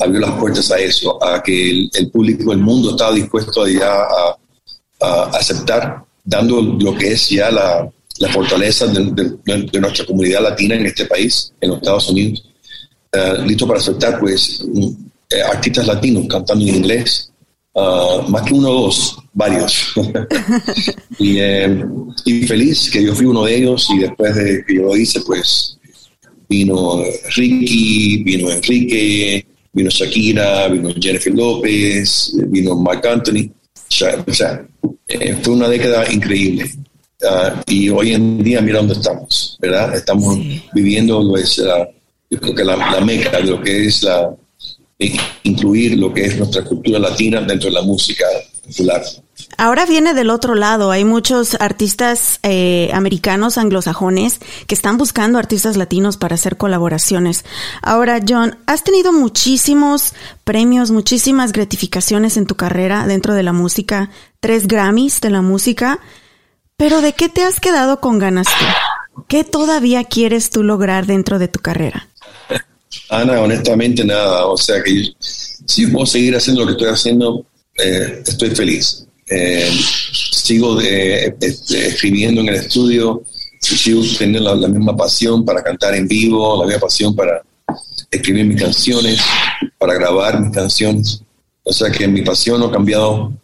abrió 0.00 0.20
las 0.20 0.32
puertas 0.32 0.70
a 0.72 0.78
eso, 0.78 1.22
a 1.22 1.42
que 1.42 1.88
el, 1.92 2.10
público, 2.10 2.52
el 2.52 2.58
mundo 2.58 2.90
estaba 2.90 3.12
dispuesto 3.12 3.66
ya 3.68 3.92
a, 3.92 4.36
aceptar, 5.32 6.04
dando 6.24 6.60
lo 6.60 6.94
que 6.94 7.12
es 7.12 7.30
ya 7.30 7.50
la, 7.50 7.90
fortaleza 8.28 8.86
de, 8.86 9.80
nuestra 9.80 10.04
comunidad 10.04 10.42
latina 10.42 10.74
en 10.74 10.86
este 10.86 11.06
país, 11.06 11.52
en 11.60 11.70
los 11.70 11.78
Estados 11.78 12.10
Unidos, 12.10 12.44
eh, 13.12 13.42
listo 13.46 13.66
para 13.66 13.80
aceptar 13.80 14.20
pues 14.20 14.64
eh, 15.30 15.42
artistas 15.42 15.86
latinos 15.86 16.26
cantando 16.28 16.64
en 16.64 16.76
inglés, 16.76 17.32
uh, 17.72 18.22
más 18.28 18.42
que 18.42 18.54
uno 18.54 18.68
o 18.68 18.82
dos, 18.82 19.16
varios. 19.32 19.94
y, 21.18 21.38
eh, 21.38 21.84
y, 22.24 22.42
feliz 22.46 22.90
que 22.90 23.02
yo 23.02 23.14
fui 23.14 23.26
uno 23.26 23.44
de 23.44 23.56
ellos 23.56 23.88
y 23.90 24.00
después 24.00 24.34
de 24.34 24.64
que 24.66 24.74
yo 24.74 24.82
lo 24.82 24.96
hice, 24.96 25.20
pues 25.22 25.78
vino 26.48 27.02
Ricky, 27.34 28.22
vino 28.22 28.50
Enrique, 28.50 29.46
vino 29.72 29.88
Shakira, 29.88 30.68
vino 30.68 30.90
Jennifer 31.00 31.34
López, 31.34 32.32
vino 32.48 32.76
Mark 32.76 33.06
Anthony. 33.06 33.50
O 34.26 34.32
sea, 34.32 34.68
fue 35.42 35.54
una 35.54 35.68
década 35.68 36.12
increíble. 36.12 36.70
Uh, 37.22 37.60
y 37.66 37.90
hoy 37.90 38.14
en 38.14 38.42
día 38.42 38.60
mira 38.62 38.78
dónde 38.78 38.94
estamos, 38.94 39.58
¿verdad? 39.60 39.94
Estamos 39.94 40.38
viviendo 40.72 41.22
nuestra 41.22 41.88
yo 42.30 42.38
creo 42.40 42.54
que 42.54 42.64
la, 42.64 42.76
la 42.76 43.00
meca 43.00 43.38
de 43.38 43.44
lo 43.44 43.60
que 43.60 43.86
es 43.86 44.04
la, 44.04 44.30
incluir 45.42 45.98
lo 45.98 46.12
que 46.12 46.26
es 46.26 46.38
nuestra 46.38 46.62
cultura 46.62 46.98
latina 46.98 47.40
dentro 47.40 47.68
de 47.68 47.74
la 47.74 47.82
música 47.82 48.24
popular. 48.64 49.02
Ahora 49.56 49.84
viene 49.84 50.14
del 50.14 50.30
otro 50.30 50.54
lado. 50.54 50.90
Hay 50.90 51.04
muchos 51.04 51.56
artistas 51.60 52.38
eh, 52.42 52.90
americanos 52.92 53.58
anglosajones 53.58 54.38
que 54.66 54.74
están 54.74 54.96
buscando 54.96 55.38
artistas 55.38 55.76
latinos 55.76 56.16
para 56.16 56.36
hacer 56.36 56.56
colaboraciones. 56.56 57.44
Ahora, 57.82 58.20
John, 58.26 58.58
has 58.66 58.84
tenido 58.84 59.12
muchísimos 59.12 60.14
premios, 60.44 60.92
muchísimas 60.92 61.52
gratificaciones 61.52 62.36
en 62.36 62.46
tu 62.46 62.54
carrera 62.54 63.06
dentro 63.06 63.34
de 63.34 63.42
la 63.42 63.52
música, 63.52 64.10
tres 64.38 64.68
Grammys 64.68 65.20
de 65.20 65.30
la 65.30 65.42
música, 65.42 65.98
pero 66.80 67.02
¿de 67.02 67.12
qué 67.12 67.28
te 67.28 67.42
has 67.42 67.60
quedado 67.60 68.00
con 68.00 68.18
ganas 68.18 68.46
tú? 68.46 69.22
¿Qué 69.28 69.44
todavía 69.44 70.02
quieres 70.04 70.48
tú 70.48 70.62
lograr 70.62 71.04
dentro 71.04 71.38
de 71.38 71.46
tu 71.46 71.60
carrera? 71.60 72.08
Ana, 73.10 73.38
honestamente 73.42 74.02
nada. 74.02 74.46
O 74.46 74.56
sea 74.56 74.82
que 74.82 75.12
si 75.20 75.88
puedo 75.88 76.06
seguir 76.06 76.34
haciendo 76.34 76.62
lo 76.62 76.68
que 76.68 76.72
estoy 76.72 76.88
haciendo, 76.88 77.44
eh, 77.84 78.22
estoy 78.26 78.52
feliz. 78.52 79.04
Eh, 79.28 79.70
sigo 80.32 80.80
eh, 80.80 81.36
escribiendo 81.38 82.40
en 82.40 82.48
el 82.48 82.54
estudio, 82.54 83.24
sigo 83.60 84.02
teniendo 84.18 84.56
la, 84.56 84.66
misma 84.66 84.96
pasión 84.96 85.44
para 85.44 85.62
cantar 85.62 85.94
en 85.94 86.08
vivo, 86.08 86.62
la 86.62 86.66
misma 86.66 86.80
pasión 86.80 87.14
para 87.14 87.42
escribir 88.10 88.46
mis 88.46 88.62
canciones, 88.62 89.20
para 89.76 89.92
grabar 89.92 90.40
mis 90.40 90.50
canciones. 90.50 91.20
O 91.62 91.74
sea 91.74 91.90
que 91.90 92.08
mi 92.08 92.22
pasión 92.22 92.58
no 92.58 92.68
ha 92.68 92.72
cambiado 92.72 93.34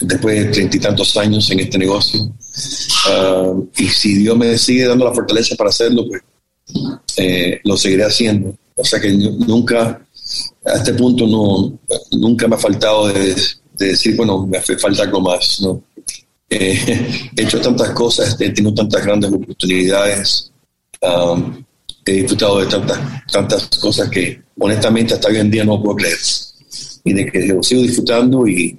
después 0.00 0.44
de 0.44 0.52
treinta 0.52 0.76
y 0.76 0.80
tantos 0.80 1.16
años 1.16 1.50
en 1.50 1.60
este 1.60 1.78
negocio. 1.78 2.32
Ah, 3.08 3.52
y 3.76 3.88
si 3.88 4.14
Dios 4.16 4.36
me 4.36 4.56
sigue 4.56 4.86
dando 4.86 5.04
la 5.04 5.14
fortaleza 5.14 5.56
para 5.56 5.70
hacerlo, 5.70 6.06
pues 6.08 6.22
eh, 7.16 7.60
lo 7.64 7.76
seguiré 7.76 8.04
haciendo. 8.04 8.54
O 8.76 8.84
sea 8.84 9.00
que 9.00 9.12
nunca, 9.12 10.00
a 10.64 10.72
este 10.74 10.94
punto, 10.94 11.26
no, 11.26 11.78
nunca 12.12 12.48
me 12.48 12.56
ha 12.56 12.58
faltado 12.58 13.08
de, 13.08 13.34
decir, 13.76 14.16
bueno, 14.16 14.46
me 14.46 14.58
hace 14.58 14.78
falta 14.78 15.02
algo 15.02 15.20
más. 15.20 15.60
¿no? 15.60 15.82
Eh, 16.52 17.30
he 17.36 17.42
hecho 17.42 17.60
tantas 17.60 17.90
cosas, 17.90 18.36
he 18.40 18.50
tenido 18.50 18.74
tantas 18.74 19.04
grandes 19.04 19.30
oportunidades, 19.32 20.50
um, 21.00 21.64
he 22.04 22.12
disfrutado 22.14 22.58
de 22.58 22.66
tantas, 22.66 22.98
tantas 23.30 23.68
cosas 23.78 24.10
que 24.10 24.42
honestamente 24.58 25.14
hasta 25.14 25.28
hoy 25.28 25.36
en 25.36 25.48
día 25.48 25.64
no 25.64 25.80
puedo 25.80 25.98
creer. 25.98 26.18
Y 27.04 27.12
de 27.12 27.26
que 27.26 27.46
lo 27.46 27.62
sigo 27.62 27.82
disfrutando 27.82 28.48
y, 28.48 28.76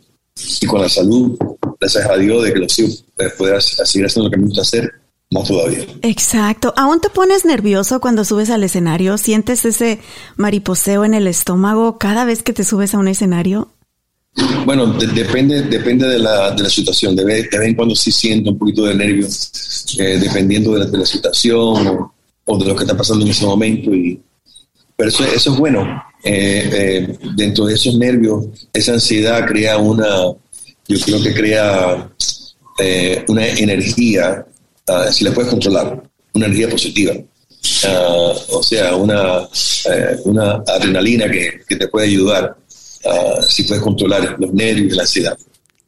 y 0.62 0.66
con 0.66 0.82
la 0.82 0.90
salud, 0.90 1.38
gracias 1.80 2.10
a 2.10 2.18
Dios, 2.18 2.44
de 2.44 2.54
que 2.54 2.60
lo 2.60 2.70
sigo, 2.70 2.90
eh, 3.18 3.30
poder 3.38 3.62
seguir 3.62 4.06
haciendo 4.06 4.30
lo 4.30 4.32
que 4.32 4.38
me 4.38 4.48
gusta 4.48 4.62
hacer 4.62 4.92
más 5.32 5.48
todavía. 5.48 5.86
Exacto. 6.02 6.74
¿Aún 6.76 7.00
te 7.00 7.10
pones 7.10 7.46
nervioso 7.46 8.02
cuando 8.02 8.26
subes 8.26 8.50
al 8.50 8.64
escenario? 8.64 9.18
¿Sientes 9.18 9.66
ese 9.66 10.00
mariposeo 10.36 11.06
en 11.06 11.14
el 11.14 11.28
estómago 11.28 11.98
cada 11.98 12.26
vez 12.26 12.44
que 12.44 12.54
te 12.54 12.64
subes 12.64 12.94
a 12.94 12.98
un 12.98 13.08
escenario? 13.08 13.70
Bueno, 14.66 14.88
depende, 14.88 15.64
depende 15.64 16.08
de 16.08 16.20
la, 16.20 16.52
de 16.52 16.64
la 16.64 16.70
situación. 16.70 17.16
De 17.16 17.26
vez, 17.26 17.50
en 17.52 17.76
cuando 17.76 17.96
sí 17.96 18.12
siento 18.12 18.52
un 18.52 18.58
poquito 18.58 18.86
de 18.86 18.96
nervio, 18.96 19.28
eh, 19.28 20.18
dependiendo 20.20 20.74
de 20.74 20.98
la, 20.98 21.06
situación 21.06 22.12
o, 22.46 22.58
de 22.58 22.66
lo 22.66 22.76
que 22.76 22.84
está 22.84 22.96
pasando 22.96 23.26
en 23.26 23.32
ese 23.32 23.46
momento. 23.46 23.94
Y, 23.94 24.22
pero 24.96 25.10
eso, 25.10 25.24
eso 25.26 25.54
es 25.54 25.58
bueno. 25.58 25.86
Eh, 26.24 26.70
eh, 26.72 27.18
dentro 27.36 27.66
de 27.66 27.74
esos 27.74 27.98
nervios, 27.98 28.46
esa 28.74 28.94
ansiedad 28.94 29.46
crea 29.48 29.78
una, 29.78 30.08
yo 30.88 31.00
creo 31.04 31.22
que 31.22 31.34
crea 31.34 32.10
una 33.28 33.48
energía 33.48 34.46
Ah, 34.92 35.12
si 35.12 35.24
la 35.24 35.32
puedes 35.32 35.50
controlar, 35.50 36.04
una 36.34 36.46
energía 36.46 36.70
positiva. 36.70 37.14
Ah, 37.86 38.34
o 38.50 38.64
sea, 38.64 38.96
una, 38.96 39.48
eh, 39.90 40.18
una 40.26 40.64
adrenalina 40.68 41.30
que, 41.30 41.62
que, 41.68 41.76
te 41.76 41.88
puede 41.88 42.08
ayudar 42.08 42.58
uh, 43.06 43.42
si 43.48 43.64
puedes 43.64 43.84
controlar 43.84 44.36
los 44.40 44.54
nervios 44.54 44.94
y 44.94 44.96
la 44.96 45.04
ansiedad. 45.04 45.38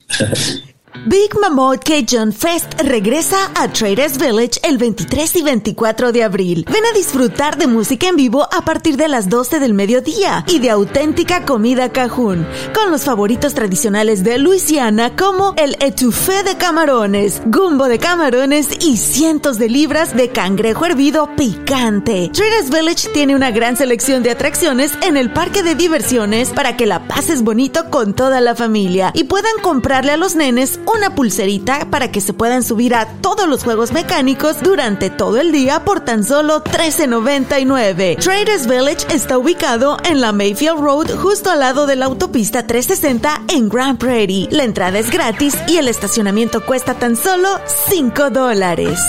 Big 0.95 1.35
Mammoth 1.41 1.83
Cajun 1.83 2.31
Fest 2.31 2.79
regresa 2.83 3.51
a 3.55 3.67
Traders 3.67 4.19
Village 4.19 4.59
el 4.62 4.77
23 4.77 5.38
y 5.38 5.41
24 5.41 6.12
de 6.12 6.23
abril. 6.23 6.65
Ven 6.71 6.85
a 6.85 6.95
disfrutar 6.95 7.57
de 7.57 7.65
música 7.65 8.07
en 8.07 8.15
vivo 8.15 8.47
a 8.53 8.63
partir 8.63 8.95
de 8.95 9.07
las 9.07 9.27
12 9.27 9.59
del 9.59 9.73
mediodía 9.73 10.45
y 10.47 10.59
de 10.59 10.69
auténtica 10.69 11.45
comida 11.45 11.91
cajún, 11.91 12.45
con 12.75 12.91
los 12.91 13.05
favoritos 13.05 13.55
tradicionales 13.55 14.23
de 14.23 14.38
Luisiana 14.38 15.15
como 15.15 15.55
el 15.57 15.75
etouffee 15.79 16.43
de 16.43 16.57
camarones, 16.57 17.41
gumbo 17.47 17.88
de 17.88 17.97
camarones 17.97 18.69
y 18.85 18.97
cientos 18.97 19.57
de 19.57 19.69
libras 19.69 20.15
de 20.15 20.29
cangrejo 20.29 20.85
hervido 20.85 21.27
picante. 21.35 22.29
Traders 22.31 22.69
Village 22.69 23.09
tiene 23.09 23.35
una 23.35 23.50
gran 23.50 23.75
selección 23.77 24.21
de 24.21 24.29
atracciones 24.29 24.91
en 25.01 25.17
el 25.17 25.33
parque 25.33 25.63
de 25.63 25.73
diversiones 25.73 26.51
para 26.51 26.77
que 26.77 26.85
la 26.85 27.07
pases 27.07 27.41
bonito 27.41 27.89
con 27.89 28.13
toda 28.13 28.41
la 28.41 28.53
familia 28.53 29.12
y 29.15 29.23
puedan 29.23 29.57
comprarle 29.63 30.12
a 30.12 30.17
los 30.17 30.35
nenes 30.35 30.79
una 30.86 31.16
pulserita 31.16 31.88
para 31.90 32.12
que 32.12 32.22
se 32.22 32.34
puedan 32.34 32.63
subir 32.63 32.96
a 32.96 33.08
todos 33.22 33.48
los 33.48 33.63
juegos 33.63 33.92
mecánicos 33.92 34.62
durante 34.62 35.10
todo 35.10 35.40
el 35.40 35.52
día 35.52 35.84
por 35.84 36.02
tan 36.02 36.24
solo 36.24 36.63
$13.99. 36.63 38.18
Traders 38.18 38.68
Village 38.68 39.08
está 39.13 39.38
ubicado 39.38 39.98
en 40.04 40.22
la 40.22 40.32
Mayfield 40.32 40.80
Road 40.80 41.16
justo 41.16 41.50
al 41.52 41.60
lado 41.60 41.86
de 41.86 41.96
la 41.96 42.06
autopista 42.06 42.66
360 42.68 43.44
en 43.50 43.70
Grand 43.70 43.98
Prairie. 43.98 44.48
La 44.52 44.63
entrada 44.63 45.00
es 45.00 45.10
gratis 45.12 45.56
y 45.68 45.78
el 45.78 45.88
estacionamiento 45.88 46.66
cuesta 46.66 46.94
tan 46.94 47.16
solo 47.16 47.50
5 47.90 48.30
dólares. 48.30 49.00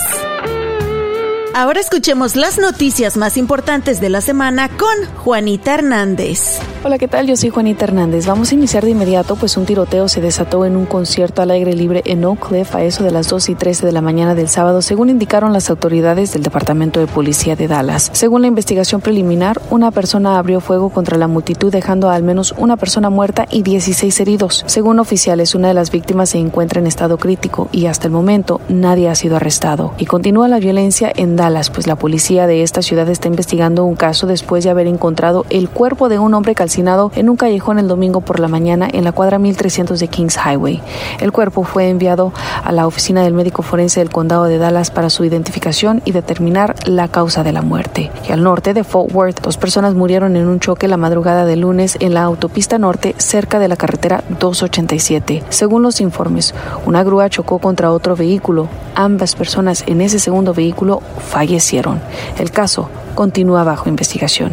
Ahora 1.56 1.78
escuchemos 1.78 2.34
las 2.34 2.58
noticias 2.58 3.16
más 3.16 3.36
importantes 3.36 4.00
de 4.00 4.08
la 4.08 4.20
semana 4.20 4.68
con 4.68 5.06
Juanita 5.18 5.74
Hernández. 5.74 6.58
Hola, 6.82 6.98
¿qué 6.98 7.06
tal? 7.06 7.28
Yo 7.28 7.36
soy 7.36 7.50
Juanita 7.50 7.84
Hernández. 7.84 8.26
Vamos 8.26 8.50
a 8.50 8.56
iniciar 8.56 8.84
de 8.84 8.90
inmediato, 8.90 9.36
pues 9.36 9.56
un 9.56 9.64
tiroteo 9.64 10.08
se 10.08 10.20
desató 10.20 10.66
en 10.66 10.76
un 10.76 10.84
concierto 10.84 11.42
al 11.42 11.52
aire 11.52 11.72
libre 11.72 12.02
en 12.06 12.24
Oak 12.24 12.48
Cliff 12.48 12.74
a 12.74 12.82
eso 12.82 13.04
de 13.04 13.12
las 13.12 13.28
2 13.28 13.50
y 13.50 13.54
13 13.54 13.86
de 13.86 13.92
la 13.92 14.00
mañana 14.00 14.34
del 14.34 14.48
sábado, 14.48 14.82
según 14.82 15.10
indicaron 15.10 15.52
las 15.52 15.70
autoridades 15.70 16.32
del 16.32 16.42
Departamento 16.42 16.98
de 16.98 17.06
Policía 17.06 17.54
de 17.54 17.68
Dallas. 17.68 18.10
Según 18.12 18.42
la 18.42 18.48
investigación 18.48 19.00
preliminar, 19.00 19.62
una 19.70 19.92
persona 19.92 20.38
abrió 20.38 20.60
fuego 20.60 20.90
contra 20.90 21.18
la 21.18 21.28
multitud, 21.28 21.70
dejando 21.70 22.10
a 22.10 22.16
al 22.16 22.24
menos 22.24 22.52
una 22.58 22.76
persona 22.76 23.10
muerta 23.10 23.46
y 23.48 23.62
16 23.62 24.18
heridos. 24.18 24.64
Según 24.66 24.98
oficiales, 24.98 25.54
una 25.54 25.68
de 25.68 25.74
las 25.74 25.92
víctimas 25.92 26.30
se 26.30 26.38
encuentra 26.38 26.80
en 26.80 26.88
estado 26.88 27.16
crítico 27.16 27.68
y 27.70 27.86
hasta 27.86 28.08
el 28.08 28.12
momento 28.12 28.60
nadie 28.68 29.08
ha 29.08 29.14
sido 29.14 29.36
arrestado. 29.36 29.94
Y 29.98 30.06
continúa 30.06 30.48
la 30.48 30.58
violencia 30.58 31.12
en 31.14 31.36
Dallas 31.36 31.43
pues 31.44 31.86
la 31.86 31.96
policía 31.96 32.46
de 32.46 32.62
esta 32.62 32.80
ciudad 32.80 33.06
está 33.10 33.28
investigando 33.28 33.84
un 33.84 33.96
caso 33.96 34.26
después 34.26 34.64
de 34.64 34.70
haber 34.70 34.86
encontrado 34.86 35.44
el 35.50 35.68
cuerpo 35.68 36.08
de 36.08 36.18
un 36.18 36.32
hombre 36.32 36.54
calcinado 36.54 37.12
en 37.14 37.28
un 37.28 37.36
callejón 37.36 37.78
el 37.78 37.86
domingo 37.86 38.22
por 38.22 38.40
la 38.40 38.48
mañana 38.48 38.88
en 38.90 39.04
la 39.04 39.12
cuadra 39.12 39.38
1300 39.38 40.00
de 40.00 40.08
Kings 40.08 40.38
Highway. 40.38 40.80
El 41.20 41.32
cuerpo 41.32 41.62
fue 41.64 41.90
enviado 41.90 42.32
a 42.64 42.72
la 42.72 42.86
oficina 42.86 43.22
del 43.22 43.34
médico 43.34 43.60
forense 43.60 44.00
del 44.00 44.08
condado 44.08 44.44
de 44.44 44.56
Dallas 44.56 44.90
para 44.90 45.10
su 45.10 45.22
identificación 45.22 46.00
y 46.06 46.12
determinar 46.12 46.76
la 46.88 47.08
causa 47.08 47.42
de 47.42 47.52
la 47.52 47.60
muerte. 47.60 48.10
Y 48.26 48.32
al 48.32 48.42
norte 48.42 48.72
de 48.72 48.82
Fort 48.82 49.12
Worth, 49.12 49.42
dos 49.42 49.58
personas 49.58 49.94
murieron 49.94 50.36
en 50.36 50.48
un 50.48 50.60
choque 50.60 50.88
la 50.88 50.96
madrugada 50.96 51.44
de 51.44 51.56
lunes 51.56 51.98
en 52.00 52.14
la 52.14 52.22
autopista 52.22 52.78
norte 52.78 53.14
cerca 53.18 53.58
de 53.58 53.68
la 53.68 53.76
carretera 53.76 54.24
287. 54.40 55.42
Según 55.50 55.82
los 55.82 56.00
informes, 56.00 56.54
una 56.86 57.04
grúa 57.04 57.28
chocó 57.28 57.58
contra 57.58 57.92
otro 57.92 58.16
vehículo. 58.16 58.68
Ambas 58.94 59.34
personas 59.34 59.84
en 59.86 60.00
ese 60.00 60.18
segundo 60.18 60.54
vehículo 60.54 61.02
fallecieron. 61.34 62.00
El 62.38 62.52
caso 62.52 62.88
continúa 63.16 63.64
bajo 63.64 63.88
investigación. 63.88 64.52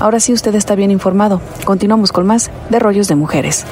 Ahora 0.00 0.20
sí 0.20 0.34
usted 0.34 0.54
está 0.54 0.74
bien 0.74 0.90
informado. 0.90 1.40
Continuamos 1.64 2.12
con 2.12 2.26
más 2.26 2.50
de 2.68 2.78
rollos 2.78 3.08
de 3.08 3.14
mujeres. 3.14 3.64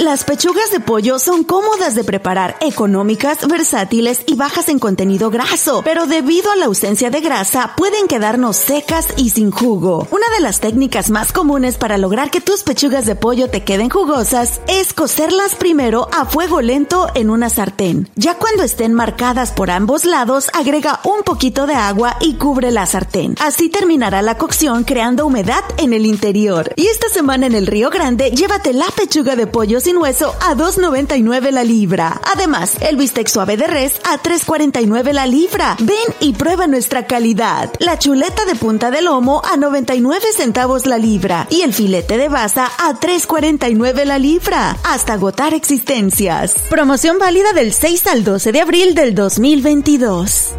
Las 0.00 0.24
pechugas 0.24 0.72
de 0.72 0.80
pollo 0.80 1.20
son 1.20 1.44
cómodas 1.44 1.94
de 1.94 2.02
preparar, 2.02 2.56
económicas, 2.60 3.46
versátiles 3.46 4.24
y 4.26 4.34
bajas 4.34 4.68
en 4.68 4.80
contenido 4.80 5.30
graso, 5.30 5.82
pero 5.84 6.08
debido 6.08 6.50
a 6.50 6.56
la 6.56 6.64
ausencia 6.64 7.10
de 7.10 7.20
grasa 7.20 7.74
pueden 7.76 8.08
quedarnos 8.08 8.56
secas 8.56 9.06
y 9.16 9.30
sin 9.30 9.52
jugo. 9.52 10.08
Una 10.10 10.28
de 10.34 10.40
las 10.40 10.58
técnicas 10.58 11.10
más 11.10 11.32
comunes 11.32 11.76
para 11.76 11.96
lograr 11.96 12.32
que 12.32 12.40
tus 12.40 12.64
pechugas 12.64 13.06
de 13.06 13.14
pollo 13.14 13.48
te 13.48 13.62
queden 13.62 13.88
jugosas 13.88 14.60
es 14.66 14.92
cocerlas 14.92 15.54
primero 15.54 16.08
a 16.12 16.24
fuego 16.24 16.60
lento 16.60 17.06
en 17.14 17.30
una 17.30 17.48
sartén. 17.48 18.10
Ya 18.16 18.34
cuando 18.34 18.64
estén 18.64 18.94
marcadas 18.94 19.52
por 19.52 19.70
ambos 19.70 20.04
lados, 20.04 20.50
agrega 20.54 20.98
un 21.04 21.22
poquito 21.22 21.68
de 21.68 21.74
agua 21.74 22.16
y 22.20 22.34
cubre 22.34 22.72
la 22.72 22.86
sartén. 22.86 23.36
Así 23.38 23.68
terminará 23.68 24.22
la 24.22 24.38
cocción 24.38 24.82
creando 24.82 25.24
humedad 25.24 25.62
en 25.76 25.92
el 25.92 26.04
interior. 26.04 26.72
Y 26.74 26.88
esta 26.88 27.08
semana 27.10 27.46
en 27.46 27.54
el 27.54 27.68
Río 27.68 27.90
Grande, 27.90 28.32
llévate 28.32 28.72
la 28.72 28.86
pechuga 28.86 29.36
de 29.36 29.46
pollo 29.46 29.83
sin 29.84 29.98
hueso 29.98 30.34
a 30.40 30.54
2.99 30.54 31.50
la 31.50 31.62
libra. 31.62 32.18
Además, 32.32 32.76
el 32.80 32.96
bistec 32.96 33.28
suave 33.28 33.58
de 33.58 33.66
res 33.66 34.00
a 34.04 34.18
3.49 34.22 35.12
la 35.12 35.26
libra. 35.26 35.76
Ven 35.78 35.96
y 36.20 36.32
prueba 36.32 36.66
nuestra 36.66 37.06
calidad. 37.06 37.70
La 37.80 37.98
chuleta 37.98 38.46
de 38.46 38.54
punta 38.54 38.90
de 38.90 39.02
lomo 39.02 39.42
a 39.44 39.58
99 39.58 40.24
centavos 40.34 40.86
la 40.86 40.96
libra 40.96 41.46
y 41.50 41.60
el 41.60 41.74
filete 41.74 42.16
de 42.16 42.30
baza 42.30 42.70
a 42.78 42.94
3.49 42.94 44.06
la 44.06 44.18
libra. 44.18 44.74
Hasta 44.84 45.12
agotar 45.12 45.52
existencias. 45.52 46.54
Promoción 46.70 47.18
válida 47.18 47.52
del 47.52 47.74
6 47.74 48.06
al 48.06 48.24
12 48.24 48.52
de 48.52 48.60
abril 48.62 48.94
del 48.94 49.14
2022. 49.14 50.54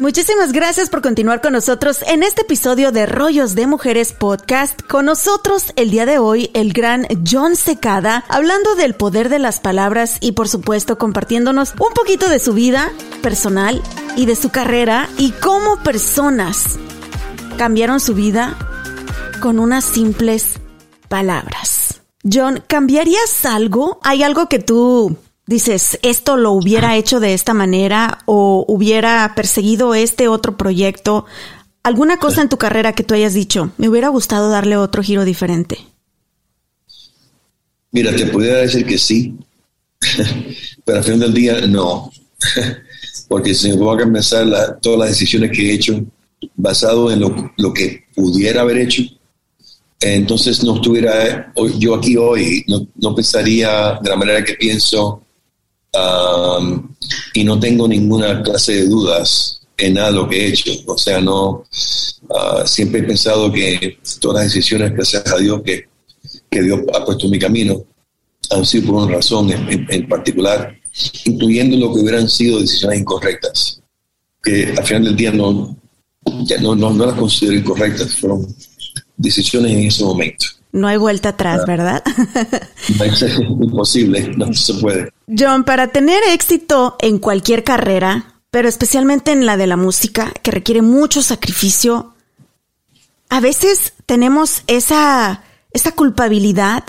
Muchísimas 0.00 0.52
gracias 0.52 0.88
por 0.88 1.02
continuar 1.02 1.42
con 1.42 1.52
nosotros 1.52 2.00
en 2.06 2.22
este 2.22 2.40
episodio 2.40 2.90
de 2.90 3.04
Rollos 3.04 3.54
de 3.54 3.66
Mujeres 3.66 4.14
Podcast. 4.14 4.80
Con 4.80 5.04
nosotros 5.04 5.74
el 5.76 5.90
día 5.90 6.06
de 6.06 6.16
hoy 6.16 6.50
el 6.54 6.72
gran 6.72 7.06
John 7.30 7.54
Secada, 7.54 8.24
hablando 8.30 8.74
del 8.76 8.94
poder 8.94 9.28
de 9.28 9.38
las 9.38 9.60
palabras 9.60 10.16
y 10.22 10.32
por 10.32 10.48
supuesto 10.48 10.96
compartiéndonos 10.96 11.72
un 11.72 11.92
poquito 11.92 12.30
de 12.30 12.38
su 12.38 12.54
vida 12.54 12.90
personal 13.20 13.82
y 14.16 14.24
de 14.24 14.36
su 14.36 14.48
carrera 14.48 15.06
y 15.18 15.32
cómo 15.32 15.76
personas 15.82 16.78
cambiaron 17.58 18.00
su 18.00 18.14
vida 18.14 18.56
con 19.42 19.58
unas 19.58 19.84
simples 19.84 20.60
palabras. 21.10 22.00
John, 22.24 22.64
¿cambiarías 22.66 23.44
algo? 23.44 24.00
¿Hay 24.02 24.22
algo 24.22 24.48
que 24.48 24.60
tú 24.60 25.18
dices, 25.50 25.98
esto 26.02 26.36
lo 26.36 26.52
hubiera 26.52 26.96
hecho 26.96 27.18
de 27.18 27.34
esta 27.34 27.54
manera 27.54 28.20
o 28.24 28.64
hubiera 28.68 29.32
perseguido 29.34 29.96
este 29.96 30.28
otro 30.28 30.56
proyecto? 30.56 31.26
¿Alguna 31.82 32.18
cosa 32.18 32.40
en 32.40 32.48
tu 32.48 32.56
carrera 32.56 32.94
que 32.94 33.02
tú 33.02 33.14
hayas 33.14 33.34
dicho, 33.34 33.72
me 33.76 33.88
hubiera 33.88 34.08
gustado 34.08 34.48
darle 34.48 34.76
otro 34.76 35.02
giro 35.02 35.24
diferente? 35.24 35.78
Mira, 37.90 38.14
te 38.14 38.26
pudiera 38.26 38.58
decir 38.58 38.86
que 38.86 38.96
sí, 38.96 39.34
pero 40.84 40.98
al 40.98 41.04
final 41.04 41.20
del 41.20 41.34
día 41.34 41.60
no, 41.66 42.12
porque 43.28 43.52
si 43.52 43.70
me 43.70 43.76
voy 43.76 44.00
a 44.00 44.12
pensar 44.12 44.78
todas 44.80 45.00
las 45.00 45.08
decisiones 45.08 45.50
que 45.50 45.68
he 45.68 45.74
hecho 45.74 46.00
basado 46.54 47.10
en 47.10 47.18
lo, 47.18 47.52
lo, 47.56 47.74
que 47.74 48.04
pudiera 48.14 48.60
haber 48.60 48.78
hecho, 48.78 49.02
entonces 49.98 50.62
no 50.62 50.76
estuviera 50.76 51.52
yo 51.76 51.96
aquí 51.96 52.16
hoy, 52.16 52.64
no, 52.68 52.86
no 52.94 53.16
pensaría 53.16 53.98
de 54.00 54.10
la 54.10 54.16
manera 54.16 54.44
que 54.44 54.54
pienso 54.54 55.24
Um, 55.92 56.94
y 57.34 57.42
no 57.42 57.58
tengo 57.58 57.88
ninguna 57.88 58.42
clase 58.42 58.74
de 58.74 58.88
dudas 58.88 59.60
en 59.76 59.94
nada 59.94 60.10
lo 60.10 60.28
que 60.28 60.46
he 60.46 60.48
hecho. 60.48 60.70
O 60.86 60.96
sea, 60.96 61.20
no, 61.20 61.64
uh, 62.28 62.66
siempre 62.66 63.00
he 63.00 63.04
pensado 63.04 63.50
que 63.50 63.98
todas 64.20 64.44
las 64.44 64.54
decisiones, 64.54 64.92
gracias 64.92 65.26
a 65.26 65.36
Dios, 65.36 65.62
que, 65.64 65.88
que 66.50 66.62
Dios 66.62 66.80
ha 66.94 67.04
puesto 67.04 67.26
en 67.26 67.32
mi 67.32 67.38
camino, 67.38 67.84
han 68.50 68.66
sido 68.66 68.86
por 68.86 69.02
una 69.04 69.14
razón 69.16 69.50
en, 69.50 70.08
particular, 70.08 70.76
incluyendo 71.24 71.76
lo 71.76 71.92
que 71.92 72.00
hubieran 72.00 72.28
sido 72.28 72.60
decisiones 72.60 73.00
incorrectas, 73.00 73.80
que 74.42 74.74
al 74.76 74.84
final 74.84 75.04
del 75.04 75.16
día 75.16 75.32
no, 75.32 75.76
no, 76.60 76.74
no, 76.74 76.90
no 76.90 77.06
las 77.06 77.14
considero 77.14 77.56
incorrectas, 77.56 78.16
fueron 78.16 78.46
decisiones 79.16 79.72
en 79.72 79.86
ese 79.86 80.04
momento. 80.04 80.46
No 80.72 80.86
hay 80.86 80.96
vuelta 80.96 81.30
atrás, 81.30 81.66
¿verdad? 81.66 82.02
Es 83.00 83.38
imposible, 83.38 84.32
no 84.36 84.52
se 84.52 84.74
puede. 84.74 85.12
John, 85.26 85.64
para 85.64 85.88
tener 85.88 86.22
éxito 86.28 86.96
en 87.00 87.18
cualquier 87.18 87.64
carrera, 87.64 88.34
pero 88.50 88.68
especialmente 88.68 89.32
en 89.32 89.46
la 89.46 89.56
de 89.56 89.66
la 89.66 89.76
música, 89.76 90.32
que 90.42 90.50
requiere 90.50 90.82
mucho 90.82 91.22
sacrificio, 91.22 92.14
a 93.28 93.40
veces 93.40 93.94
tenemos 94.06 94.62
esa, 94.66 95.42
esa 95.72 95.92
culpabilidad 95.92 96.84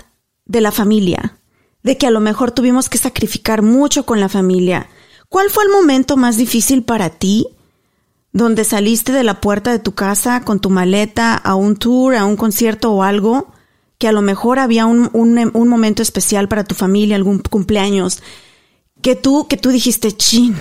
de 0.45 0.61
la 0.61 0.71
familia, 0.71 1.37
de 1.83 1.97
que 1.97 2.07
a 2.07 2.11
lo 2.11 2.19
mejor 2.19 2.51
tuvimos 2.51 2.89
que 2.89 2.97
sacrificar 2.97 3.61
mucho 3.61 4.05
con 4.05 4.19
la 4.19 4.29
familia. 4.29 4.89
¿Cuál 5.29 5.49
fue 5.49 5.63
el 5.63 5.69
momento 5.69 6.17
más 6.17 6.37
difícil 6.37 6.83
para 6.83 7.09
ti 7.09 7.47
donde 8.33 8.63
saliste 8.63 9.11
de 9.11 9.23
la 9.23 9.39
puerta 9.39 9.71
de 9.71 9.79
tu 9.79 9.93
casa 9.93 10.41
con 10.43 10.59
tu 10.59 10.69
maleta 10.69 11.35
a 11.35 11.55
un 11.55 11.75
tour, 11.75 12.15
a 12.15 12.25
un 12.25 12.35
concierto 12.35 12.91
o 12.91 13.03
algo? 13.03 13.53
Que 14.01 14.07
a 14.07 14.11
lo 14.11 14.23
mejor 14.23 14.57
había 14.57 14.87
un, 14.87 15.11
un, 15.13 15.67
momento 15.67 16.01
especial 16.01 16.47
para 16.47 16.63
tu 16.63 16.73
familia, 16.73 17.15
algún 17.15 17.37
cumpleaños, 17.37 18.23
que 18.99 19.15
tú, 19.15 19.45
que 19.47 19.57
tú 19.57 19.69
dijiste, 19.69 20.11
chin, 20.11 20.55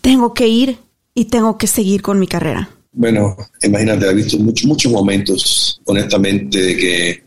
tengo 0.00 0.32
que 0.32 0.48
ir 0.48 0.78
y 1.12 1.26
tengo 1.26 1.58
que 1.58 1.66
seguir 1.66 2.00
con 2.00 2.18
mi 2.18 2.26
carrera. 2.26 2.70
Bueno, 2.92 3.36
imagínate, 3.62 4.06
he 4.06 4.14
visto 4.14 4.38
muchos, 4.38 4.66
muchos 4.66 4.90
momentos, 4.90 5.82
honestamente, 5.84 6.58
de 6.58 6.76
que 6.78 7.24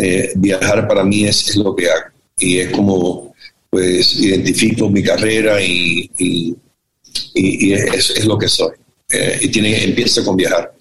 eh, 0.00 0.32
viajar 0.36 0.88
para 0.88 1.04
mí 1.04 1.24
es, 1.24 1.54
lo 1.56 1.76
que 1.76 1.90
hago. 1.90 2.06
Y 2.38 2.60
es 2.60 2.72
como, 2.72 3.34
pues, 3.68 4.18
identifico 4.18 4.88
mi 4.88 5.02
carrera 5.02 5.62
y, 5.62 6.10
y, 6.16 7.72
es, 7.74 8.24
lo 8.24 8.38
que 8.38 8.48
soy. 8.48 8.72
Eh, 9.10 9.40
y 9.42 9.48
tiene, 9.48 9.84
empieza 9.84 10.24
con 10.24 10.34
viajar. 10.34 10.72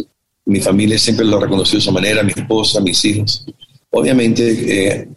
Mi 0.47 0.61
familia 0.61 0.97
siempre 0.97 1.25
lo 1.25 1.37
ha 1.37 1.41
reconocido 1.41 1.77
de 1.77 1.83
esa 1.83 1.91
manera, 1.91 2.23
mi 2.23 2.31
esposa, 2.31 2.79
mis 2.79 3.03
hijos. 3.03 3.45
Obviamente, 3.91 4.99
eh, 4.99 5.09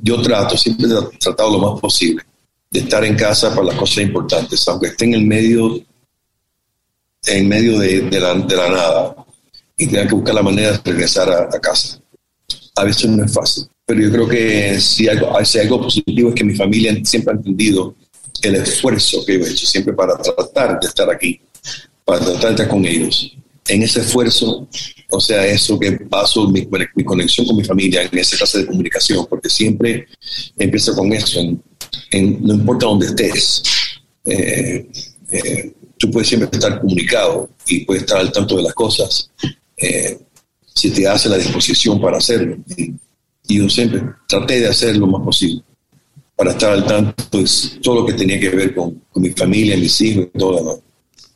yo 0.00 0.20
trato, 0.20 0.58
siempre 0.58 0.86
he 0.86 1.18
tratado 1.18 1.52
lo 1.52 1.58
más 1.58 1.80
posible 1.80 2.22
de 2.70 2.80
estar 2.80 3.02
en 3.02 3.16
casa 3.16 3.54
para 3.54 3.68
las 3.68 3.76
cosas 3.76 4.04
importantes, 4.04 4.68
aunque 4.68 4.88
esté 4.88 5.06
en 5.06 5.26
medio, 5.26 5.80
en 7.26 7.48
medio 7.48 7.78
de, 7.78 8.20
la, 8.20 8.34
nada 8.34 9.16
y 9.76 9.86
tenga 9.86 10.06
que 10.06 10.14
buscar 10.14 10.34
la 10.34 10.42
manera 10.42 10.72
de 10.72 10.80
regresar 10.84 11.30
a, 11.30 11.48
casa. 11.60 11.98
A 12.76 12.84
veces 12.84 13.08
no 13.08 13.24
es 13.24 13.32
fácil, 13.32 13.64
pero 13.86 14.02
yo 14.02 14.10
creo 14.10 14.28
que 14.28 14.80
si 14.80 15.08
algo, 15.08 15.32
si 15.46 15.58
algo 15.58 15.80
positivo 15.80 16.28
es 16.28 16.34
que 16.34 16.44
mi 16.44 16.54
familia 16.54 16.94
siempre 17.04 17.32
ha 17.32 17.36
entendido 17.36 17.94
el 18.42 18.56
esfuerzo 18.56 19.24
que 19.24 19.38
yo 19.38 19.46
he 19.46 19.50
hecho 19.50 19.66
siempre 19.66 19.94
para 19.94 20.16
tratar 20.18 20.78
de 20.78 20.86
estar 20.86 21.10
aquí, 21.10 21.40
para 22.04 22.20
tratar 22.20 22.42
de 22.42 22.50
estar 22.50 22.68
con 22.68 22.84
ellos. 22.84 23.37
En 23.68 23.82
ese 23.82 24.00
esfuerzo, 24.00 24.66
o 25.10 25.20
sea, 25.20 25.46
eso 25.46 25.78
que 25.78 25.92
paso, 25.92 26.48
mi, 26.48 26.66
conexión 27.04 27.46
con 27.46 27.56
mi 27.56 27.64
familia 27.64 28.02
en 28.02 28.18
esa 28.18 28.36
clase 28.36 28.58
de 28.58 28.66
comunicación, 28.66 29.26
porque 29.28 29.48
siempre 29.48 30.06
empiezo 30.58 30.94
con 30.94 31.12
eso, 31.12 31.40
no 31.42 32.54
importa 32.54 32.86
dónde 32.86 33.06
estés, 33.06 33.62
eh, 34.24 34.86
eh, 35.30 35.72
tú 35.98 36.10
puedes 36.10 36.28
siempre 36.28 36.48
estar 36.52 36.80
comunicado 36.80 37.50
y 37.66 37.84
puedes 37.84 38.02
estar 38.02 38.18
al 38.18 38.32
tanto 38.32 38.56
de 38.56 38.62
las 38.62 38.74
cosas 38.74 39.30
eh, 39.76 40.18
si 40.74 40.90
te 40.90 41.06
hace 41.08 41.28
la 41.28 41.36
disposición 41.36 42.00
para 42.00 42.18
hacerlo. 42.18 42.56
Y, 42.76 42.94
yo 43.50 43.66
siempre 43.70 44.02
traté 44.28 44.60
de 44.60 44.68
hacer 44.68 44.94
lo 44.98 45.06
más 45.06 45.22
posible 45.22 45.62
para 46.36 46.50
estar 46.50 46.70
al 46.70 46.84
tanto 46.84 47.38
de 47.38 47.48
todo 47.82 48.00
lo 48.00 48.06
que 48.06 48.12
tenía 48.12 48.38
que 48.38 48.50
ver 48.50 48.74
con, 48.74 49.02
mi 49.14 49.30
familia, 49.30 49.74
mis 49.74 49.98
hijos 50.02 50.26
y 50.34 50.38
todo 50.38 50.62
lo. 50.62 50.82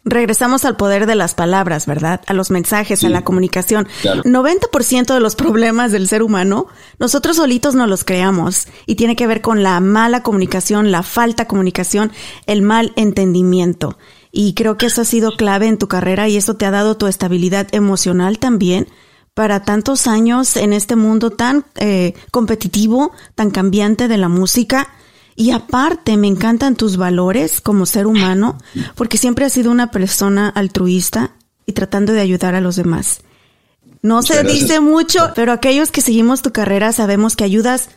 Regresamos 0.05 0.65
al 0.65 0.77
poder 0.77 1.07
de 1.07 1.15
las 1.15 1.35
palabras, 1.35 1.87
¿verdad? 1.87 2.23
A 2.27 2.33
los 2.33 2.51
mensajes, 2.51 3.05
a 3.05 3.09
la 3.09 3.23
comunicación. 3.23 3.87
90% 4.03 5.15
de 5.15 5.21
los 5.21 5.37
problemas 5.37 5.93
del 5.93 6.09
ser 6.09 6.25
humano, 6.25 6.67
nosotros 6.99 7.37
solitos 7.37 7.77
no 7.77 7.87
los 7.87 8.03
creamos 8.03 8.67
y 8.87 8.97
tiene 8.97 9.15
que 9.15 9.29
ver 9.29 9.43
con 9.43 9.63
la 9.63 9.79
mala 9.79 10.25
comunicación, 10.25 10.91
la 10.91 11.05
falta 11.05 11.45
de 11.45 11.49
comunicación, 11.49 12.11
el 12.47 12.63
mal 12.63 12.93
entendimiento. 12.97 13.97
Y 14.33 14.55
creo 14.55 14.77
que 14.77 14.87
eso 14.87 15.03
ha 15.03 15.05
sido 15.05 15.37
clave 15.37 15.69
en 15.69 15.79
tu 15.79 15.87
carrera 15.87 16.29
y 16.29 16.37
eso 16.37 16.55
te 16.55 16.67
ha 16.67 16.73
dado 16.73 16.97
tu 16.97 17.07
estabilidad 17.07 17.69
emocional 17.71 18.41
también 18.41 18.89
para 19.35 19.63
tantos 19.63 20.09
años 20.09 20.57
en 20.57 20.73
este 20.73 20.97
mundo 20.97 21.31
tan 21.31 21.65
eh, 21.77 22.15
competitivo, 22.33 23.13
tan 23.37 23.51
cambiante 23.51 24.09
de 24.09 24.19
la 24.19 24.29
música 24.29 24.89
y 25.35 25.51
aparte, 25.51 26.17
me 26.17 26.27
encantan 26.29 26.77
tus 26.77 26.97
valores 26.97 27.61
como 27.61 27.87
ser 27.87 28.07
humano, 28.07 28.59
porque 28.95 29.17
siempre 29.17 29.45
has 29.45 29.53
sido 29.53 29.71
una 29.71 29.91
persona 29.91 30.49
altruista 30.49 31.33
y 31.67 31.73
tratando 31.73 32.13
de 32.13 32.21
ayudar 32.21 32.55
a 32.55 32.61
los 32.61 32.77
demás. 32.77 33.21
No 34.03 34.23
se 34.23 34.43
dice 34.43 34.81
mucho, 34.81 35.31
pero 35.35 35.53
aquellos 35.53 35.91
que 35.91 36.01
seguimos 36.01 36.43
tu 36.43 36.53
carrera 36.53 36.93
sabemos 36.93 37.37
que 37.37 37.45
ayudas 37.45 37.89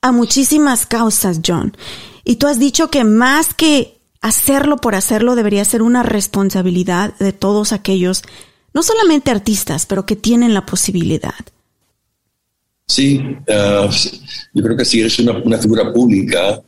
a 0.00 0.10
muchísimas 0.10 0.86
causas, 0.86 1.40
John. 1.46 1.76
Y 2.24 2.36
tú 2.36 2.46
has 2.46 2.58
dicho 2.58 2.90
que 2.90 3.04
más 3.04 3.54
que 3.54 3.98
hacerlo 4.20 4.78
por 4.78 4.94
hacerlo 4.94 5.34
debería 5.34 5.64
ser 5.64 5.82
una 5.82 6.02
responsabilidad 6.02 7.14
de 7.18 7.32
todos 7.32 7.72
aquellos, 7.72 8.22
no 8.72 8.82
solamente 8.82 9.30
artistas, 9.30 9.86
pero 9.86 10.06
que 10.06 10.16
tienen 10.16 10.54
la 10.54 10.66
posibilidad. 10.66 11.34
Sí, 12.86 13.18
uh, 13.18 13.88
yo 14.52 14.62
creo 14.64 14.76
que 14.76 14.84
si 14.84 15.00
eres 15.00 15.18
una, 15.20 15.32
una 15.38 15.58
figura 15.58 15.92
pública, 15.92 16.60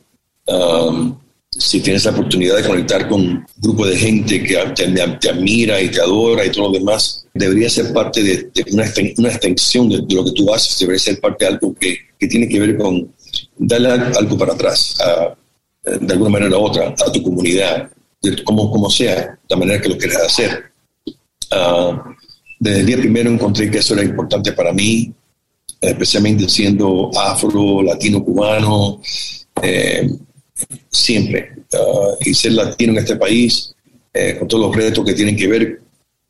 Um, 0.45 1.17
si 1.49 1.79
tienes 1.81 2.05
la 2.05 2.11
oportunidad 2.11 2.57
de 2.57 2.67
conectar 2.67 3.07
con 3.07 3.21
un 3.21 3.45
grupo 3.57 3.85
de 3.85 3.95
gente 3.95 4.43
que 4.43 4.55
te, 4.75 5.29
admira 5.29 5.79
y 5.81 5.89
te 5.89 6.01
adora 6.01 6.45
y 6.45 6.51
todo 6.51 6.71
lo 6.71 6.79
demás, 6.79 7.25
debería 7.33 7.69
ser 7.69 7.93
parte 7.93 8.23
de, 8.23 8.49
una, 8.71 8.85
extensión 9.29 9.89
de, 9.89 10.03
lo 10.15 10.25
que 10.25 10.31
tú 10.31 10.51
haces, 10.53 10.79
debería 10.79 10.99
ser 10.99 11.19
parte 11.21 11.45
de 11.45 11.51
algo 11.51 11.75
que, 11.75 11.97
tiene 12.27 12.47
que 12.47 12.59
ver 12.59 12.77
con 12.77 13.13
darle 13.57 13.89
algo 13.89 14.37
para 14.37 14.53
atrás, 14.53 14.95
de 15.83 16.13
alguna 16.13 16.29
manera 16.29 16.57
u 16.57 16.63
otra, 16.63 16.87
a 16.87 17.11
tu 17.11 17.21
comunidad, 17.21 17.91
como, 18.45 18.71
como 18.71 18.89
sea, 18.89 19.37
la 19.49 19.57
manera 19.57 19.81
que 19.81 19.89
lo 19.89 19.97
quieras 19.97 20.23
hacer. 20.23 20.63
Uh, 21.51 22.13
desde 22.59 22.79
el 22.79 22.85
día 22.85 22.97
primero 22.97 23.29
encontré 23.29 23.69
que 23.69 23.79
eso 23.79 23.93
era 23.93 24.03
importante 24.03 24.53
para 24.53 24.71
mí, 24.71 25.13
especialmente 25.81 26.47
siendo 26.47 27.11
afro, 27.13 27.83
latino, 27.83 28.23
cubano. 28.23 29.01
Eh, 29.61 30.09
siempre. 30.89 31.51
Uh, 31.73 32.15
y 32.21 32.33
ser 32.33 32.53
latino 32.53 32.93
en 32.93 32.99
este 32.99 33.15
país, 33.15 33.73
eh, 34.13 34.35
con 34.37 34.47
todos 34.47 34.67
los 34.67 34.75
retos 34.75 35.03
que 35.03 35.13
tienen 35.13 35.35
que 35.35 35.47
ver 35.47 35.81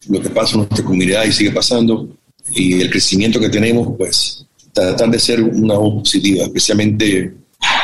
lo 0.07 0.21
que 0.21 0.29
pasa 0.29 0.53
en 0.53 0.59
nuestra 0.59 0.83
comunidad 0.83 1.25
y 1.25 1.31
sigue 1.31 1.51
pasando, 1.51 2.07
y 2.51 2.81
el 2.81 2.89
crecimiento 2.89 3.39
que 3.39 3.49
tenemos, 3.49 3.95
pues 3.97 4.45
tratar 4.73 5.09
de 5.09 5.19
ser 5.19 5.41
una 5.41 5.75
voz 5.75 6.03
positiva, 6.03 6.43
especialmente 6.45 7.33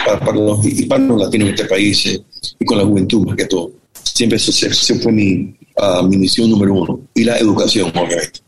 para, 0.06 0.34
los 0.34 0.66
hispanos 0.66 1.22
latinos 1.22 1.50
en 1.50 1.54
este 1.56 1.66
país 1.66 2.06
eh, 2.08 2.22
y 2.60 2.66
con 2.66 2.78
la 2.78 2.84
juventud 2.84 3.26
más 3.26 3.36
que 3.36 3.46
todo. 3.46 3.72
Siempre 4.04 4.38
eso, 4.38 4.96
fue 4.96 5.12
mi, 5.12 5.56
uh, 5.78 6.04
mi 6.04 6.18
misión 6.18 6.50
número 6.50 6.74
uno. 6.74 7.00
Y 7.14 7.24
la 7.24 7.38
educación, 7.38 7.90
obviamente. 7.90 8.42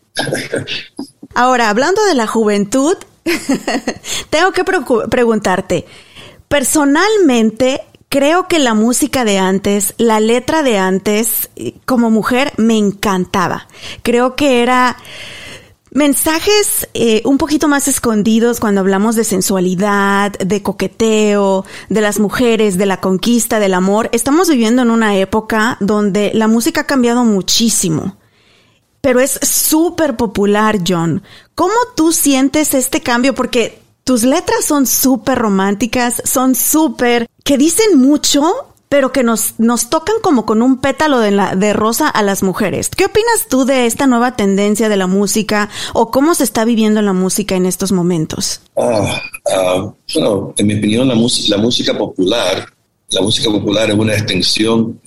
Ahora, 1.33 1.69
hablando 1.69 2.03
de 2.05 2.15
la 2.15 2.27
juventud, 2.27 2.95
tengo 4.29 4.51
que 4.51 4.63
preguntarte, 5.09 5.85
personalmente, 6.51 7.81
creo 8.09 8.49
que 8.49 8.59
la 8.59 8.73
música 8.73 9.23
de 9.23 9.39
antes, 9.39 9.93
la 9.97 10.19
letra 10.19 10.63
de 10.63 10.77
antes, 10.77 11.49
como 11.85 12.11
mujer, 12.11 12.51
me 12.57 12.77
encantaba. 12.77 13.69
Creo 14.03 14.35
que 14.35 14.61
era 14.61 14.97
mensajes 15.91 16.89
eh, 16.93 17.21
un 17.23 17.37
poquito 17.37 17.69
más 17.69 17.87
escondidos 17.87 18.59
cuando 18.59 18.81
hablamos 18.81 19.15
de 19.15 19.23
sensualidad, 19.23 20.33
de 20.33 20.61
coqueteo, 20.61 21.65
de 21.87 22.01
las 22.01 22.19
mujeres, 22.19 22.77
de 22.77 22.85
la 22.85 22.99
conquista, 22.99 23.61
del 23.61 23.73
amor. 23.73 24.09
Estamos 24.11 24.49
viviendo 24.49 24.81
en 24.81 24.91
una 24.91 25.15
época 25.15 25.77
donde 25.79 26.31
la 26.33 26.49
música 26.49 26.81
ha 26.81 26.85
cambiado 26.85 27.23
muchísimo. 27.23 28.17
Pero 28.99 29.21
es 29.21 29.39
súper 29.41 30.17
popular, 30.17 30.79
John. 30.85 31.23
¿Cómo 31.55 31.75
tú 31.95 32.11
sientes 32.11 32.73
este 32.73 32.99
cambio? 32.99 33.33
Porque 33.33 33.81
tus 34.03 34.23
letras 34.23 34.65
son 34.65 34.87
súper 34.87 35.37
románticas, 35.37 36.21
son 36.25 36.55
súper, 36.55 37.27
que 37.43 37.57
dicen 37.57 37.99
mucho, 37.99 38.43
pero 38.89 39.13
que 39.13 39.23
nos, 39.23 39.57
nos 39.57 39.89
tocan 39.89 40.15
como 40.21 40.45
con 40.45 40.61
un 40.61 40.81
pétalo 40.81 41.19
de, 41.19 41.31
la, 41.31 41.55
de 41.55 41.71
rosa 41.71 42.09
a 42.09 42.23
las 42.23 42.43
mujeres. 42.43 42.89
¿Qué 42.89 43.05
opinas 43.05 43.47
tú 43.49 43.63
de 43.63 43.85
esta 43.85 44.05
nueva 44.05 44.35
tendencia 44.35 44.89
de 44.89 44.97
la 44.97 45.07
música 45.07 45.69
o 45.93 46.11
cómo 46.11 46.35
se 46.35 46.43
está 46.43 46.65
viviendo 46.65 47.01
la 47.01 47.13
música 47.13 47.55
en 47.55 47.65
estos 47.65 47.93
momentos? 47.93 48.59
Ah, 48.75 49.21
bueno, 50.13 50.53
en 50.57 50.67
mi 50.67 50.77
opinión, 50.77 51.07
la, 51.07 51.15
la 51.15 51.57
música 51.57 51.97
popular, 51.97 52.65
la 53.11 53.21
música 53.21 53.49
popular 53.49 53.89
es 53.89 53.95
una 53.95 54.13
extensión, 54.13 54.99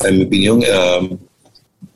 en 0.00 0.18
mi 0.18 0.24
opinión, 0.24 0.62
ah, 0.70 1.00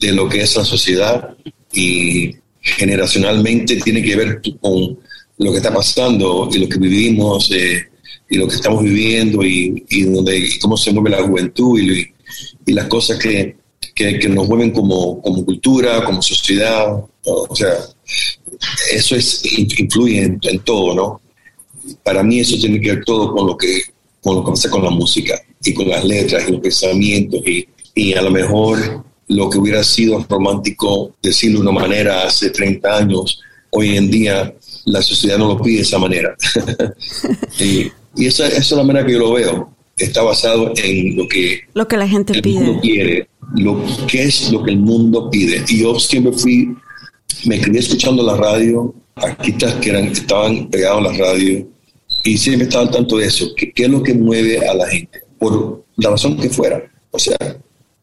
de 0.00 0.12
lo 0.12 0.28
que 0.28 0.40
es 0.40 0.56
la 0.56 0.64
sociedad 0.64 1.36
y 1.72 2.34
generacionalmente 2.62 3.76
tiene 3.76 4.02
que 4.02 4.16
ver 4.16 4.40
con 4.60 4.98
lo 5.38 5.50
que 5.50 5.58
está 5.58 5.72
pasando 5.72 6.48
y 6.52 6.58
lo 6.58 6.68
que 6.68 6.78
vivimos 6.78 7.50
eh, 7.50 7.84
y 8.28 8.36
lo 8.38 8.48
que 8.48 8.56
estamos 8.56 8.82
viviendo 8.82 9.42
y, 9.42 9.84
y, 9.88 10.02
donde, 10.02 10.48
cómo 10.60 10.76
se 10.76 10.92
mueve 10.92 11.10
la 11.10 11.22
juventud 11.22 11.78
y, 11.78 12.06
y 12.66 12.72
las 12.72 12.86
cosas 12.86 13.18
que, 13.18 13.56
que, 13.94 14.28
nos 14.28 14.48
mueven 14.48 14.70
como, 14.70 15.20
como 15.22 15.44
cultura, 15.44 16.04
como 16.04 16.20
sociedad. 16.20 17.02
O 17.24 17.56
sea, 17.56 17.72
eso 18.92 19.16
es, 19.16 19.42
influye 19.78 20.22
en, 20.22 20.58
todo, 20.60 20.94
¿no? 20.94 21.20
Para 22.02 22.22
mí 22.22 22.40
eso 22.40 22.56
tiene 22.56 22.80
que 22.80 22.94
ver 22.94 23.04
todo 23.04 23.32
con 23.32 23.46
lo 23.46 23.56
que, 23.56 23.80
con 24.22 24.36
lo 24.36 24.44
que 24.44 24.50
pasa 24.50 24.70
con 24.70 24.84
la 24.84 24.90
música 24.90 25.40
y 25.64 25.72
con 25.72 25.88
las 25.88 26.04
letras 26.04 26.44
y 26.48 26.52
los 26.52 26.60
pensamientos 26.60 27.40
y, 27.46 27.66
y 27.94 28.12
a 28.14 28.22
lo 28.22 28.30
mejor 28.30 29.04
lo 29.28 29.50
que 29.50 29.58
hubiera 29.58 29.82
sido 29.82 30.24
romántico 30.28 31.14
decirlo 31.22 31.60
de 31.60 31.68
una 31.68 31.80
manera 31.80 32.24
hace 32.24 32.50
30 32.50 32.96
años, 32.96 33.40
hoy 33.70 33.96
en 33.96 34.10
día 34.10 34.54
la 34.86 35.02
sociedad 35.02 35.36
no 35.38 35.48
lo 35.48 35.60
pide 35.60 35.76
de 35.76 35.82
esa 35.82 35.98
manera. 35.98 36.34
y, 37.60 37.90
esa, 38.26 38.48
es 38.48 38.70
la 38.70 38.82
manera 38.82 39.04
que 39.06 39.12
yo 39.12 39.18
lo 39.18 39.32
veo. 39.32 39.70
Está 39.96 40.22
basado 40.22 40.72
en 40.76 41.16
lo 41.16 41.26
que, 41.28 41.60
lo 41.74 41.86
que 41.88 41.96
la 41.96 42.06
gente 42.08 42.32
el 42.34 42.42
pide. 42.42 42.60
Mundo 42.60 42.80
quiere, 42.80 43.28
lo 43.56 43.82
que 44.06 44.22
es 44.24 44.50
lo 44.52 44.62
que 44.62 44.70
el 44.70 44.78
mundo 44.78 45.30
pide. 45.30 45.64
Y 45.68 45.80
yo 45.82 45.98
siempre 45.98 46.32
fui, 46.32 46.74
me 47.46 47.60
crié 47.60 47.80
escuchando 47.80 48.22
la 48.22 48.36
radio, 48.36 48.94
artistas 49.14 49.74
que 49.76 49.90
eran, 49.90 50.06
estaban 50.08 50.68
pegados 50.68 50.98
a 51.06 51.12
la 51.12 51.18
radio, 51.18 51.66
y 52.24 52.36
siempre 52.36 52.64
estaba 52.64 52.84
al 52.84 52.90
tanto 52.90 53.16
de 53.16 53.26
eso. 53.26 53.46
¿Qué, 53.56 53.72
¿Qué 53.72 53.84
es 53.84 53.88
lo 53.90 54.02
que 54.02 54.12
mueve 54.14 54.66
a 54.68 54.74
la 54.74 54.86
gente? 54.88 55.20
Por 55.38 55.84
la 55.96 56.10
razón 56.10 56.36
que 56.36 56.50
fuera. 56.50 56.82
O 57.10 57.18
sea, 57.18 57.36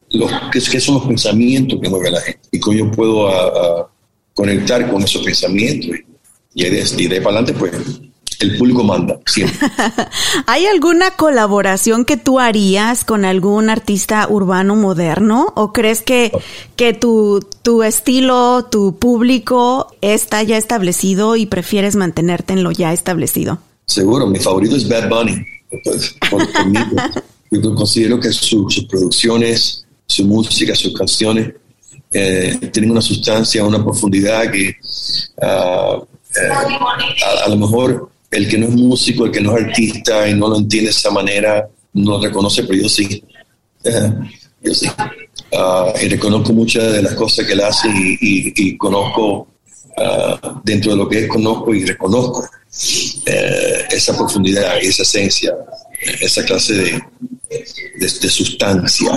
los, 0.09 0.31
qué, 0.51 0.59
qué 0.71 0.79
son 0.79 0.95
los 0.95 1.05
pensamientos 1.05 1.79
que 1.79 1.89
mueven 1.89 2.07
a 2.15 2.17
la 2.17 2.21
gente 2.21 2.41
y 2.51 2.59
cómo 2.59 2.77
yo 2.77 2.91
puedo 2.91 3.27
a- 3.27 3.47
a 3.81 3.87
conectar 4.33 4.89
con 4.91 5.03
esos 5.03 5.21
pensamientos. 5.23 5.91
Y 6.55 6.63
de, 6.65 6.85
y 6.97 7.07
de 7.07 7.15
ahí 7.15 7.21
para 7.21 7.37
adelante, 7.39 7.53
pues 7.53 7.71
el 8.39 8.57
público 8.57 8.83
manda, 8.83 9.17
siempre. 9.25 9.57
¿Hay 10.47 10.65
alguna 10.65 11.11
colaboración 11.11 12.03
que 12.05 12.17
tú 12.17 12.39
harías 12.39 13.05
con 13.05 13.23
algún 13.25 13.69
artista 13.69 14.27
urbano 14.29 14.75
moderno? 14.75 15.53
¿O 15.55 15.71
crees 15.71 16.01
que, 16.01 16.31
que 16.75 16.93
tu, 16.93 17.39
tu 17.61 17.83
estilo, 17.83 18.65
tu 18.69 18.97
público 18.97 19.87
está 20.01 20.43
ya 20.43 20.57
establecido 20.57 21.35
y 21.37 21.45
prefieres 21.45 21.95
mantenerte 21.95 22.53
en 22.53 22.63
lo 22.63 22.71
ya 22.71 22.91
establecido? 22.93 23.59
Seguro, 23.85 24.27
mi 24.27 24.39
favorito 24.39 24.75
es 24.75 24.87
Bad 24.89 25.09
Bunny. 25.09 25.45
Por- 26.29 26.51
conmigo. 26.53 26.95
Yo 27.49 27.75
considero 27.75 28.19
que 28.19 28.31
su- 28.31 28.69
sus 28.69 28.85
producciones, 28.85 29.85
su 30.07 30.25
música, 30.25 30.75
sus 30.75 30.93
canciones 30.93 31.53
eh, 32.11 32.59
tienen 32.71 32.91
una 32.91 33.01
sustancia, 33.01 33.63
una 33.63 33.83
profundidad 33.83 34.51
que 34.51 34.69
eh, 34.69 35.99
a, 36.35 37.45
a 37.45 37.49
lo 37.49 37.55
mejor 37.57 38.09
el 38.31 38.47
que 38.47 38.57
no 38.57 38.67
es 38.67 38.73
músico, 38.73 39.25
el 39.25 39.31
que 39.31 39.41
no 39.41 39.57
es 39.57 39.65
artista 39.65 40.27
y 40.27 40.33
no 40.33 40.47
lo 40.47 40.57
entiende 40.57 40.89
de 40.89 40.97
esa 40.97 41.11
manera, 41.11 41.67
no 41.93 42.11
lo 42.11 42.21
reconoce, 42.21 42.63
pero 42.63 42.81
yo 42.81 42.89
sí. 42.89 43.23
Eh, 43.83 44.11
yo 44.61 44.73
sí. 44.73 44.87
Ah, 45.55 45.93
y 46.01 46.07
reconozco 46.07 46.51
muchas 46.53 46.91
de 46.93 47.01
las 47.03 47.13
cosas 47.13 47.45
que 47.45 47.53
él 47.53 47.61
hace 47.61 47.87
y 47.89 48.77
conozco 48.77 49.47
ah, 49.97 50.61
dentro 50.63 50.91
de 50.91 50.97
lo 50.97 51.07
que 51.07 51.19
es 51.19 51.27
conozco 51.27 51.73
y 51.73 51.85
reconozco 51.85 52.49
eh, 53.25 53.85
esa 53.91 54.17
profundidad 54.17 54.75
y 54.81 54.87
esa 54.87 55.03
esencia, 55.03 55.53
esa 56.19 56.43
clase 56.43 56.73
de, 56.73 57.03
de, 57.53 57.99
de 57.99 58.29
sustancia 58.29 59.11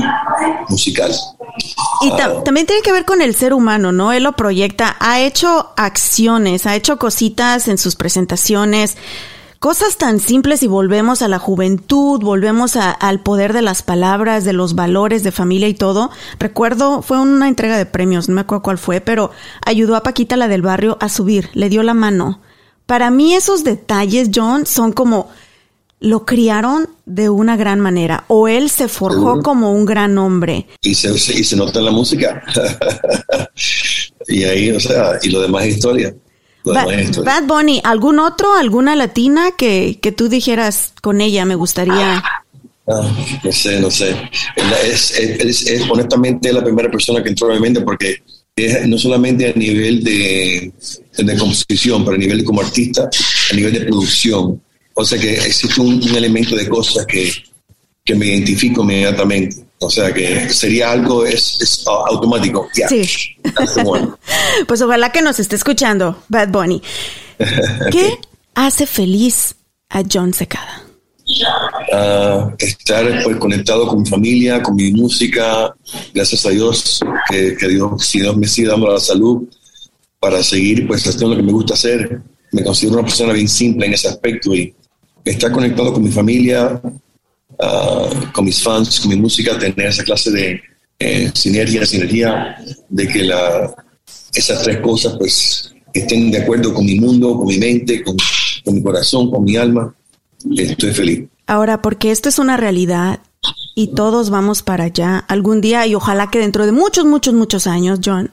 musical. 0.68 1.12
Y 2.02 2.10
ta- 2.10 2.42
también 2.44 2.66
tiene 2.66 2.82
que 2.82 2.92
ver 2.92 3.04
con 3.04 3.22
el 3.22 3.34
ser 3.34 3.52
humano, 3.54 3.92
¿no? 3.92 4.12
Él 4.12 4.24
lo 4.24 4.32
proyecta, 4.32 4.96
ha 5.00 5.20
hecho 5.20 5.70
acciones, 5.76 6.66
ha 6.66 6.76
hecho 6.76 6.98
cositas 6.98 7.68
en 7.68 7.78
sus 7.78 7.96
presentaciones, 7.96 8.96
cosas 9.58 9.96
tan 9.96 10.20
simples 10.20 10.62
y 10.62 10.66
volvemos 10.66 11.22
a 11.22 11.28
la 11.28 11.38
juventud, 11.38 12.20
volvemos 12.20 12.76
a- 12.76 12.90
al 12.90 13.20
poder 13.20 13.52
de 13.54 13.62
las 13.62 13.82
palabras, 13.82 14.44
de 14.44 14.52
los 14.52 14.74
valores 14.74 15.22
de 15.22 15.32
familia 15.32 15.68
y 15.68 15.74
todo. 15.74 16.10
Recuerdo, 16.38 17.00
fue 17.02 17.18
una 17.18 17.48
entrega 17.48 17.76
de 17.78 17.86
premios, 17.86 18.28
no 18.28 18.34
me 18.34 18.42
acuerdo 18.42 18.62
cuál 18.62 18.78
fue, 18.78 19.00
pero 19.00 19.30
ayudó 19.64 19.96
a 19.96 20.02
Paquita, 20.02 20.36
la 20.36 20.48
del 20.48 20.62
barrio, 20.62 20.98
a 21.00 21.08
subir, 21.08 21.48
le 21.54 21.68
dio 21.70 21.82
la 21.82 21.94
mano. 21.94 22.40
Para 22.84 23.10
mí 23.10 23.34
esos 23.34 23.64
detalles, 23.64 24.28
John, 24.32 24.66
son 24.66 24.92
como 24.92 25.28
lo 26.00 26.26
criaron 26.26 26.88
de 27.06 27.28
una 27.30 27.56
gran 27.56 27.80
manera 27.80 28.24
o 28.28 28.48
él 28.48 28.68
se 28.70 28.86
forjó 28.88 29.14
Seguro. 29.18 29.42
como 29.42 29.72
un 29.72 29.86
gran 29.86 30.18
hombre. 30.18 30.66
Y 30.82 30.94
se, 30.94 31.10
y 31.14 31.42
se 31.44 31.56
nota 31.56 31.78
en 31.78 31.84
la 31.86 31.90
música. 31.90 32.42
y 34.28 34.44
ahí, 34.44 34.70
o 34.70 34.80
sea, 34.80 35.18
y 35.22 35.30
lo 35.30 35.40
demás 35.40 35.64
es 35.66 35.76
historia. 35.76 36.14
Lo 36.64 36.74
Ba- 36.74 36.80
demás 36.84 36.96
es 37.02 37.08
historia. 37.10 37.32
Bad 37.32 37.46
Bunny, 37.46 37.80
¿algún 37.84 38.18
otro, 38.18 38.54
alguna 38.54 38.96
latina 38.96 39.50
que, 39.56 39.98
que 40.00 40.12
tú 40.12 40.28
dijeras 40.28 40.92
con 41.02 41.20
ella 41.20 41.44
me 41.44 41.54
gustaría? 41.54 42.22
Ah, 42.88 43.10
no 43.42 43.52
sé, 43.52 43.80
no 43.80 43.90
sé. 43.90 44.14
Es, 44.84 45.10
es, 45.18 45.40
es- 45.40 45.66
es 45.66 45.90
honestamente 45.90 46.52
la 46.52 46.62
primera 46.62 46.90
persona 46.90 47.22
que 47.22 47.30
entró 47.30 47.50
a 47.50 47.54
mi 47.54 47.60
mente 47.60 47.80
porque 47.80 48.16
es 48.54 48.86
no 48.86 48.96
solamente 48.98 49.50
a 49.50 49.58
nivel 49.58 50.02
de, 50.02 50.72
de 51.18 51.36
composición, 51.36 52.04
pero 52.04 52.16
a 52.16 52.18
nivel 52.18 52.38
de 52.38 52.44
como 52.44 52.60
artista, 52.60 53.08
a 53.50 53.54
nivel 53.54 53.72
de 53.72 53.80
producción. 53.80 54.60
O 54.98 55.04
sea 55.04 55.18
que 55.18 55.34
existe 55.34 55.80
un, 55.80 56.02
un 56.02 56.14
elemento 56.16 56.56
de 56.56 56.68
cosas 56.68 57.04
que, 57.06 57.30
que 58.02 58.14
me 58.14 58.26
identifico 58.26 58.82
inmediatamente. 58.82 59.66
O 59.78 59.90
sea 59.90 60.12
que 60.12 60.48
sería 60.48 60.90
algo 60.90 61.26
es, 61.26 61.60
es 61.60 61.84
automático. 61.86 62.68
Ya. 62.74 62.88
Sí. 62.88 63.02
Pues 64.66 64.80
ojalá 64.80 65.12
que 65.12 65.22
nos 65.22 65.38
esté 65.38 65.56
escuchando, 65.56 66.22
Bad 66.28 66.48
Bunny. 66.48 66.82
¿Qué 67.90 68.18
hace 68.54 68.86
feliz 68.86 69.54
a 69.90 70.02
John 70.10 70.32
Secada? 70.32 70.82
Ah, 71.92 72.54
estar 72.58 73.22
pues, 73.22 73.36
conectado 73.36 73.86
con 73.86 74.02
mi 74.02 74.08
familia, 74.08 74.62
con 74.62 74.76
mi 74.76 74.92
música, 74.92 75.74
gracias 76.14 76.46
a 76.46 76.50
Dios, 76.50 77.00
que, 77.28 77.56
que 77.56 77.68
Dios, 77.68 78.06
si 78.06 78.20
Dios 78.20 78.36
me 78.36 78.48
sigue 78.48 78.68
dando 78.68 78.90
la 78.90 79.00
salud 79.00 79.46
para 80.18 80.42
seguir 80.42 80.86
pues 80.86 81.06
haciendo 81.06 81.30
lo 81.30 81.36
que 81.36 81.42
me 81.42 81.52
gusta 81.52 81.74
hacer. 81.74 82.22
Me 82.52 82.64
considero 82.64 82.98
una 82.98 83.06
persona 83.06 83.32
bien 83.32 83.48
simple 83.48 83.86
en 83.86 83.92
ese 83.92 84.08
aspecto 84.08 84.54
y 84.54 84.74
estar 85.30 85.50
conectado 85.52 85.92
con 85.92 86.02
mi 86.02 86.10
familia, 86.10 86.80
ah, 87.60 88.08
con 88.32 88.44
mis 88.44 88.62
fans, 88.62 89.00
con 89.00 89.10
mi 89.10 89.16
música, 89.16 89.58
tener 89.58 89.86
esa 89.86 90.04
clase 90.04 90.30
de 90.30 90.60
eh, 90.98 91.30
sinergia, 91.34 91.84
sinergia, 91.84 92.56
de 92.88 93.08
que 93.08 93.24
la, 93.24 93.74
esas 94.32 94.62
tres 94.62 94.80
cosas 94.80 95.16
pues 95.18 95.74
estén 95.92 96.30
de 96.30 96.38
acuerdo 96.38 96.72
con 96.72 96.84
mi 96.84 96.98
mundo, 96.98 97.36
con 97.36 97.46
mi 97.46 97.58
mente, 97.58 98.02
con, 98.02 98.16
con 98.64 98.74
mi 98.74 98.82
corazón, 98.82 99.30
con 99.30 99.44
mi 99.44 99.56
alma. 99.56 99.94
Estoy 100.56 100.92
feliz. 100.92 101.28
Ahora, 101.46 101.82
porque 101.82 102.10
esto 102.10 102.28
es 102.28 102.38
una 102.38 102.56
realidad 102.56 103.20
y 103.74 103.88
todos 103.88 104.30
vamos 104.30 104.62
para 104.62 104.84
allá 104.84 105.18
algún 105.28 105.60
día 105.60 105.86
y 105.86 105.94
ojalá 105.94 106.30
que 106.30 106.38
dentro 106.38 106.66
de 106.66 106.72
muchos, 106.72 107.04
muchos, 107.04 107.34
muchos 107.34 107.66
años, 107.66 108.00
John, 108.04 108.30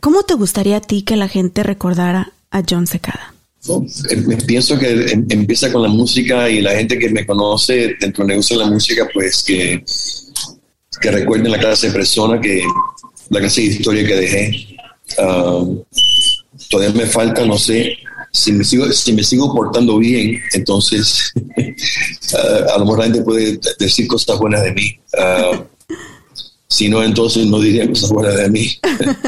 ¿cómo 0.00 0.22
te 0.22 0.34
gustaría 0.34 0.78
a 0.78 0.80
ti 0.80 1.02
que 1.02 1.16
la 1.16 1.28
gente 1.28 1.62
recordara 1.62 2.32
a 2.50 2.62
John 2.68 2.86
Secada? 2.86 3.34
Eh, 3.68 4.38
Pienso 4.46 4.78
que 4.78 4.90
em- 4.90 5.26
empieza 5.28 5.70
con 5.70 5.82
la 5.82 5.88
música 5.88 6.48
y 6.48 6.60
la 6.60 6.72
gente 6.72 6.98
que 6.98 7.10
me 7.10 7.26
conoce 7.26 7.94
dentro 8.00 8.24
del 8.24 8.28
negocio 8.28 8.58
de 8.58 8.64
la 8.64 8.70
música, 8.70 9.08
pues 9.12 9.42
que, 9.42 9.84
que 11.00 11.10
recuerden 11.10 11.52
la 11.52 11.58
clase 11.58 11.88
de 11.88 11.92
persona 11.92 12.40
que, 12.40 12.62
la 13.28 13.40
clase 13.40 13.60
de 13.60 13.66
historia 13.68 14.06
que 14.06 14.16
dejé. 14.16 14.76
Ah, 15.18 15.64
todavía 16.70 16.94
me 16.94 17.06
falta, 17.06 17.44
no 17.44 17.58
sé, 17.58 17.96
si 18.32 18.52
me 18.52 18.64
sigo, 18.64 18.90
si 18.92 19.12
me 19.12 19.24
sigo 19.24 19.52
portando 19.54 19.98
bien, 19.98 20.40
entonces 20.54 21.32
ah, 22.34 22.74
a 22.74 22.78
lo 22.78 22.84
mejor 22.84 22.98
la 23.00 23.04
gente 23.04 23.22
puede 23.22 23.60
decir 23.78 24.06
cosas 24.06 24.38
buenas 24.38 24.62
de 24.62 24.72
mí. 24.72 24.98
Ah, 25.18 25.64
si 26.66 26.88
no, 26.88 27.02
entonces 27.02 27.46
no 27.46 27.60
dirían 27.60 27.88
cosas 27.88 28.10
buenas 28.10 28.36
de 28.36 28.48
mí. 28.48 28.70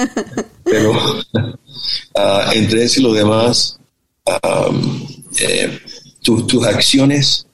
Pero 0.64 0.92
entre 2.55 2.85
eso 2.85 3.01
y 3.01 3.03
lo 3.03 3.12
demás, 3.12 3.79
um, 4.26 5.06
eh, 5.40 5.78
tus- 6.20 6.46
tus 6.46 6.64
acciones, 6.66 7.46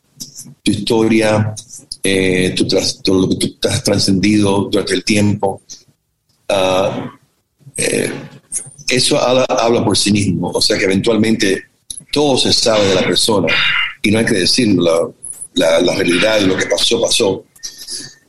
tu 0.63 0.71
historia, 0.71 1.55
eh, 2.03 2.53
tu 2.57 2.67
tras- 2.67 3.01
todo 3.03 3.23
lo 3.23 3.29
que 3.29 3.37
tú 3.37 3.69
has 3.69 3.83
trascendido 3.83 4.69
durante 4.71 4.95
el 4.95 5.05
tiempo, 5.05 5.63
ah, 6.49 7.11
eh, 7.77 8.13
eso 8.89 9.19
habla, 9.19 9.45
habla 9.45 9.85
por 9.85 9.97
sí 9.97 10.13
mismo. 10.13 10.51
O 10.51 10.61
sea 10.61 10.79
que 10.79 10.85
eventualmente 10.85 11.65
todo 12.13 12.37
se 12.39 12.53
sabe 12.53 12.87
de 12.89 12.95
la 12.95 13.03
persona 13.05 13.49
y 14.03 14.11
no 14.11 14.19
hay 14.19 14.25
que 14.27 14.35
decirlo. 14.35 15.15
La, 15.55 15.71
la, 15.73 15.81
la 15.81 15.95
realidad 15.97 16.41
de 16.41 16.47
lo 16.47 16.57
que 16.57 16.67
pasó, 16.67 17.01
pasó. 17.01 17.45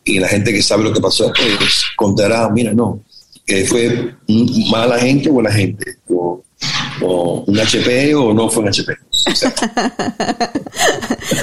Y 0.03 0.17
la 0.19 0.27
gente 0.27 0.51
que 0.51 0.63
sabe 0.63 0.83
lo 0.83 0.93
que 0.93 0.99
pasó, 1.01 1.31
pues 1.35 1.83
contará, 1.95 2.49
mira, 2.49 2.73
no, 2.73 3.03
que 3.45 3.65
fue 3.65 4.15
m- 4.27 4.69
mala 4.71 4.97
gente 4.99 5.29
o 5.29 5.33
buena 5.33 5.51
gente, 5.51 5.97
o, 6.09 6.41
o 7.01 7.43
un 7.45 7.59
HP 7.59 8.15
o 8.15 8.33
no 8.33 8.49
fue 8.49 8.63
un 8.63 8.69
HP. 8.69 8.93
O 9.31 9.35
sea, 9.35 9.53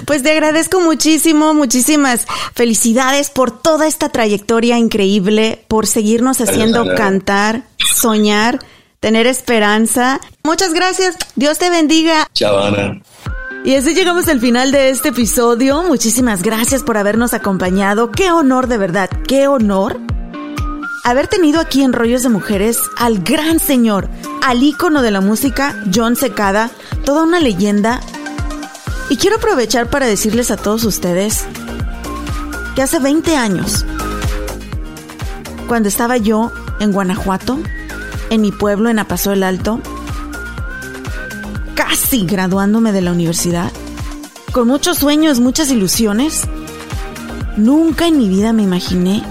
Pues 0.05 0.23
te 0.23 0.31
agradezco 0.31 0.81
muchísimo, 0.81 1.55
muchísimas 1.55 2.27
felicidades 2.55 3.31
por 3.31 3.51
toda 3.51 3.87
esta 3.87 4.09
trayectoria 4.09 4.79
increíble, 4.79 5.65
por 5.69 5.87
seguirnos 5.87 6.41
haciendo 6.41 6.95
cantar, 6.95 7.63
soñar, 7.95 8.59
tener 9.01 9.27
esperanza. 9.27 10.21
Muchas 10.45 10.73
gracias, 10.73 11.17
Dios 11.35 11.59
te 11.59 11.71
bendiga. 11.71 12.29
chao, 12.35 12.59
Ana. 12.59 13.01
Y 13.65 13.75
así 13.75 13.95
llegamos 13.95 14.29
al 14.29 14.41
final 14.41 14.71
de 14.71 14.91
este 14.91 15.09
episodio. 15.09 15.83
Muchísimas 15.83 16.43
gracias 16.43 16.85
por 16.85 16.97
habernos 16.97 17.35
acompañado. 17.35 18.13
Qué 18.13 18.31
honor 18.31 18.69
de 18.69 18.79
verdad, 18.79 19.11
qué 19.27 19.49
honor 19.49 19.99
haber 21.07 21.29
tenido 21.29 21.61
aquí 21.61 21.85
en 21.85 21.93
Rollos 21.93 22.25
de 22.25 22.31
Mujeres 22.31 22.81
al 22.97 23.21
gran 23.21 23.61
señor, 23.61 24.09
al 24.43 24.61
ícono 24.61 25.03
de 25.03 25.13
la 25.13 25.21
música, 25.21 25.81
John 25.95 26.17
Secada, 26.17 26.69
toda 27.05 27.23
una 27.23 27.39
leyenda. 27.39 28.01
Y 29.09 29.17
quiero 29.17 29.37
aprovechar 29.37 29.89
para 29.89 30.07
decirles 30.07 30.51
a 30.51 30.57
todos 30.57 30.83
ustedes 30.83 31.45
que 32.75 32.83
hace 32.83 32.99
20 32.99 33.37
años, 33.37 33.87
cuando 35.69 35.89
estaba 35.89 36.17
yo 36.17 36.51
en 36.81 36.91
Guanajuato, 36.91 37.57
en 38.31 38.41
mi 38.41 38.51
pueblo, 38.51 38.91
en 38.91 38.99
Apaso 38.99 39.31
del 39.31 39.45
Alto, 39.45 39.81
casi 41.77 42.27
graduándome 42.27 42.91
de 42.91 43.03
la 43.03 43.13
universidad, 43.13 43.71
con 44.51 44.67
muchos 44.67 44.99
sueños, 44.99 45.39
muchas 45.39 45.71
ilusiones, 45.71 46.49
nunca 47.57 48.09
en 48.09 48.19
mi 48.19 48.29
vida 48.29 48.53
me 48.53 48.65
imaginé 48.65 49.23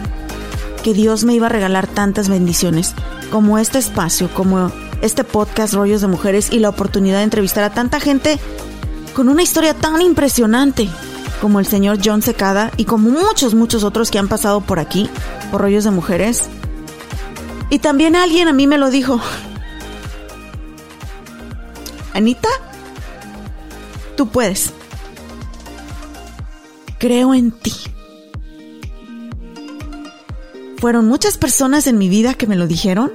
que 0.86 0.94
Dios 0.94 1.24
me 1.24 1.34
iba 1.34 1.48
a 1.48 1.50
regalar 1.50 1.88
tantas 1.88 2.30
bendiciones 2.30 2.94
como 3.32 3.58
este 3.58 3.80
espacio, 3.80 4.30
como 4.32 4.72
este 5.02 5.24
podcast 5.24 5.74
Rollos 5.74 6.02
de 6.02 6.06
Mujeres 6.06 6.52
y 6.52 6.60
la 6.60 6.70
oportunidad 6.70 7.18
de 7.18 7.24
entrevistar 7.24 7.64
a 7.64 7.74
tanta 7.74 8.00
gente 8.00 8.38
con 9.16 9.28
una 9.28 9.42
historia 9.42 9.74
tan 9.74 10.00
impresionante. 10.04 10.88
como 11.42 11.60
el 11.60 11.66
señor 11.66 11.98
John 12.04 12.22
Secada 12.22 12.72
y 12.78 12.86
como 12.86 13.10
muchos, 13.10 13.56
muchos 13.56 13.84
otros 13.84 14.12
que 14.12 14.20
han 14.20 14.28
pasado 14.28 14.62
por 14.62 14.78
aquí, 14.78 15.10
por 15.52 15.62
rollos 15.62 15.86
de 15.86 15.90
mujeres. 15.90 16.44
Y 17.72 17.80
también 17.80 18.16
alguien 18.16 18.48
a 18.48 18.54
mí 18.54 18.68
me 18.68 18.78
lo 18.78 18.92
dijo. 18.92 19.20
Anita, 22.14 22.50
tú 24.16 24.28
puedes. 24.28 24.72
Creo 27.00 27.34
en 27.34 27.50
ti. 27.50 27.74
Fueron 30.86 31.08
muchas 31.08 31.40
personas 31.40 31.88
en 31.88 31.98
mi 31.98 32.10
vida 32.10 32.36
que 32.36 32.46
me 32.46 32.56
lo 32.56 32.68
dijeron 32.68 33.12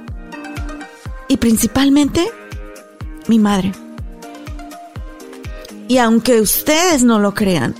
y 1.29 1.37
principalmente 1.37 2.29
mi 3.29 3.39
madre. 3.39 3.71
Y 5.87 5.97
aunque 5.97 6.41
ustedes 6.41 7.05
no 7.05 7.19
lo 7.19 7.33
crean, 7.33 7.73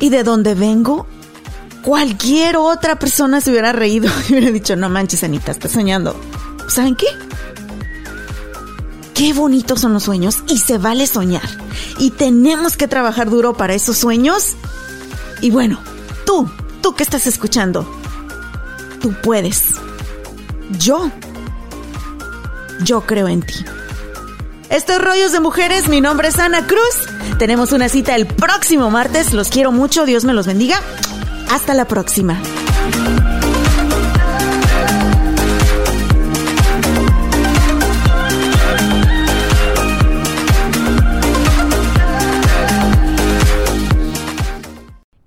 y 0.00 0.10
de 0.10 0.22
donde 0.22 0.54
vengo, 0.54 1.06
cualquier 1.80 2.58
otra 2.58 2.98
persona 2.98 3.40
se 3.40 3.52
hubiera 3.52 3.72
reído 3.72 4.10
y 4.28 4.32
hubiera 4.32 4.50
dicho, 4.50 4.76
no 4.76 4.90
manches, 4.90 5.24
Anita, 5.24 5.52
estás 5.52 5.72
soñando. 5.72 6.14
¿Saben 6.68 6.94
qué? 6.94 7.06
Qué 9.14 9.32
bonitos 9.32 9.80
son 9.80 9.94
los 9.94 10.02
sueños 10.02 10.42
y 10.46 10.58
se 10.58 10.76
vale 10.76 11.06
soñar. 11.06 11.48
Y 11.98 12.10
tenemos 12.10 12.76
que 12.76 12.86
trabajar 12.86 13.30
duro 13.30 13.54
para 13.54 13.72
esos 13.72 13.96
sueños. 13.96 14.56
Y 15.40 15.50
bueno, 15.50 15.80
tú, 16.26 16.50
tú 16.88 16.94
que 16.94 17.02
estás 17.02 17.26
escuchando, 17.26 17.86
tú 19.02 19.12
puedes. 19.22 19.74
Yo, 20.78 21.10
yo 22.82 23.02
creo 23.02 23.28
en 23.28 23.42
ti. 23.42 23.62
Estos 24.70 24.98
rollos 24.98 25.32
de 25.32 25.40
mujeres, 25.40 25.86
mi 25.88 26.00
nombre 26.00 26.28
es 26.28 26.38
Ana 26.38 26.66
Cruz. 26.66 27.36
Tenemos 27.38 27.72
una 27.72 27.90
cita 27.90 28.16
el 28.16 28.26
próximo 28.26 28.88
martes. 28.88 29.34
Los 29.34 29.50
quiero 29.50 29.70
mucho. 29.70 30.06
Dios 30.06 30.24
me 30.24 30.32
los 30.32 30.46
bendiga. 30.46 30.80
Hasta 31.50 31.74
la 31.74 31.86
próxima. 31.86 32.40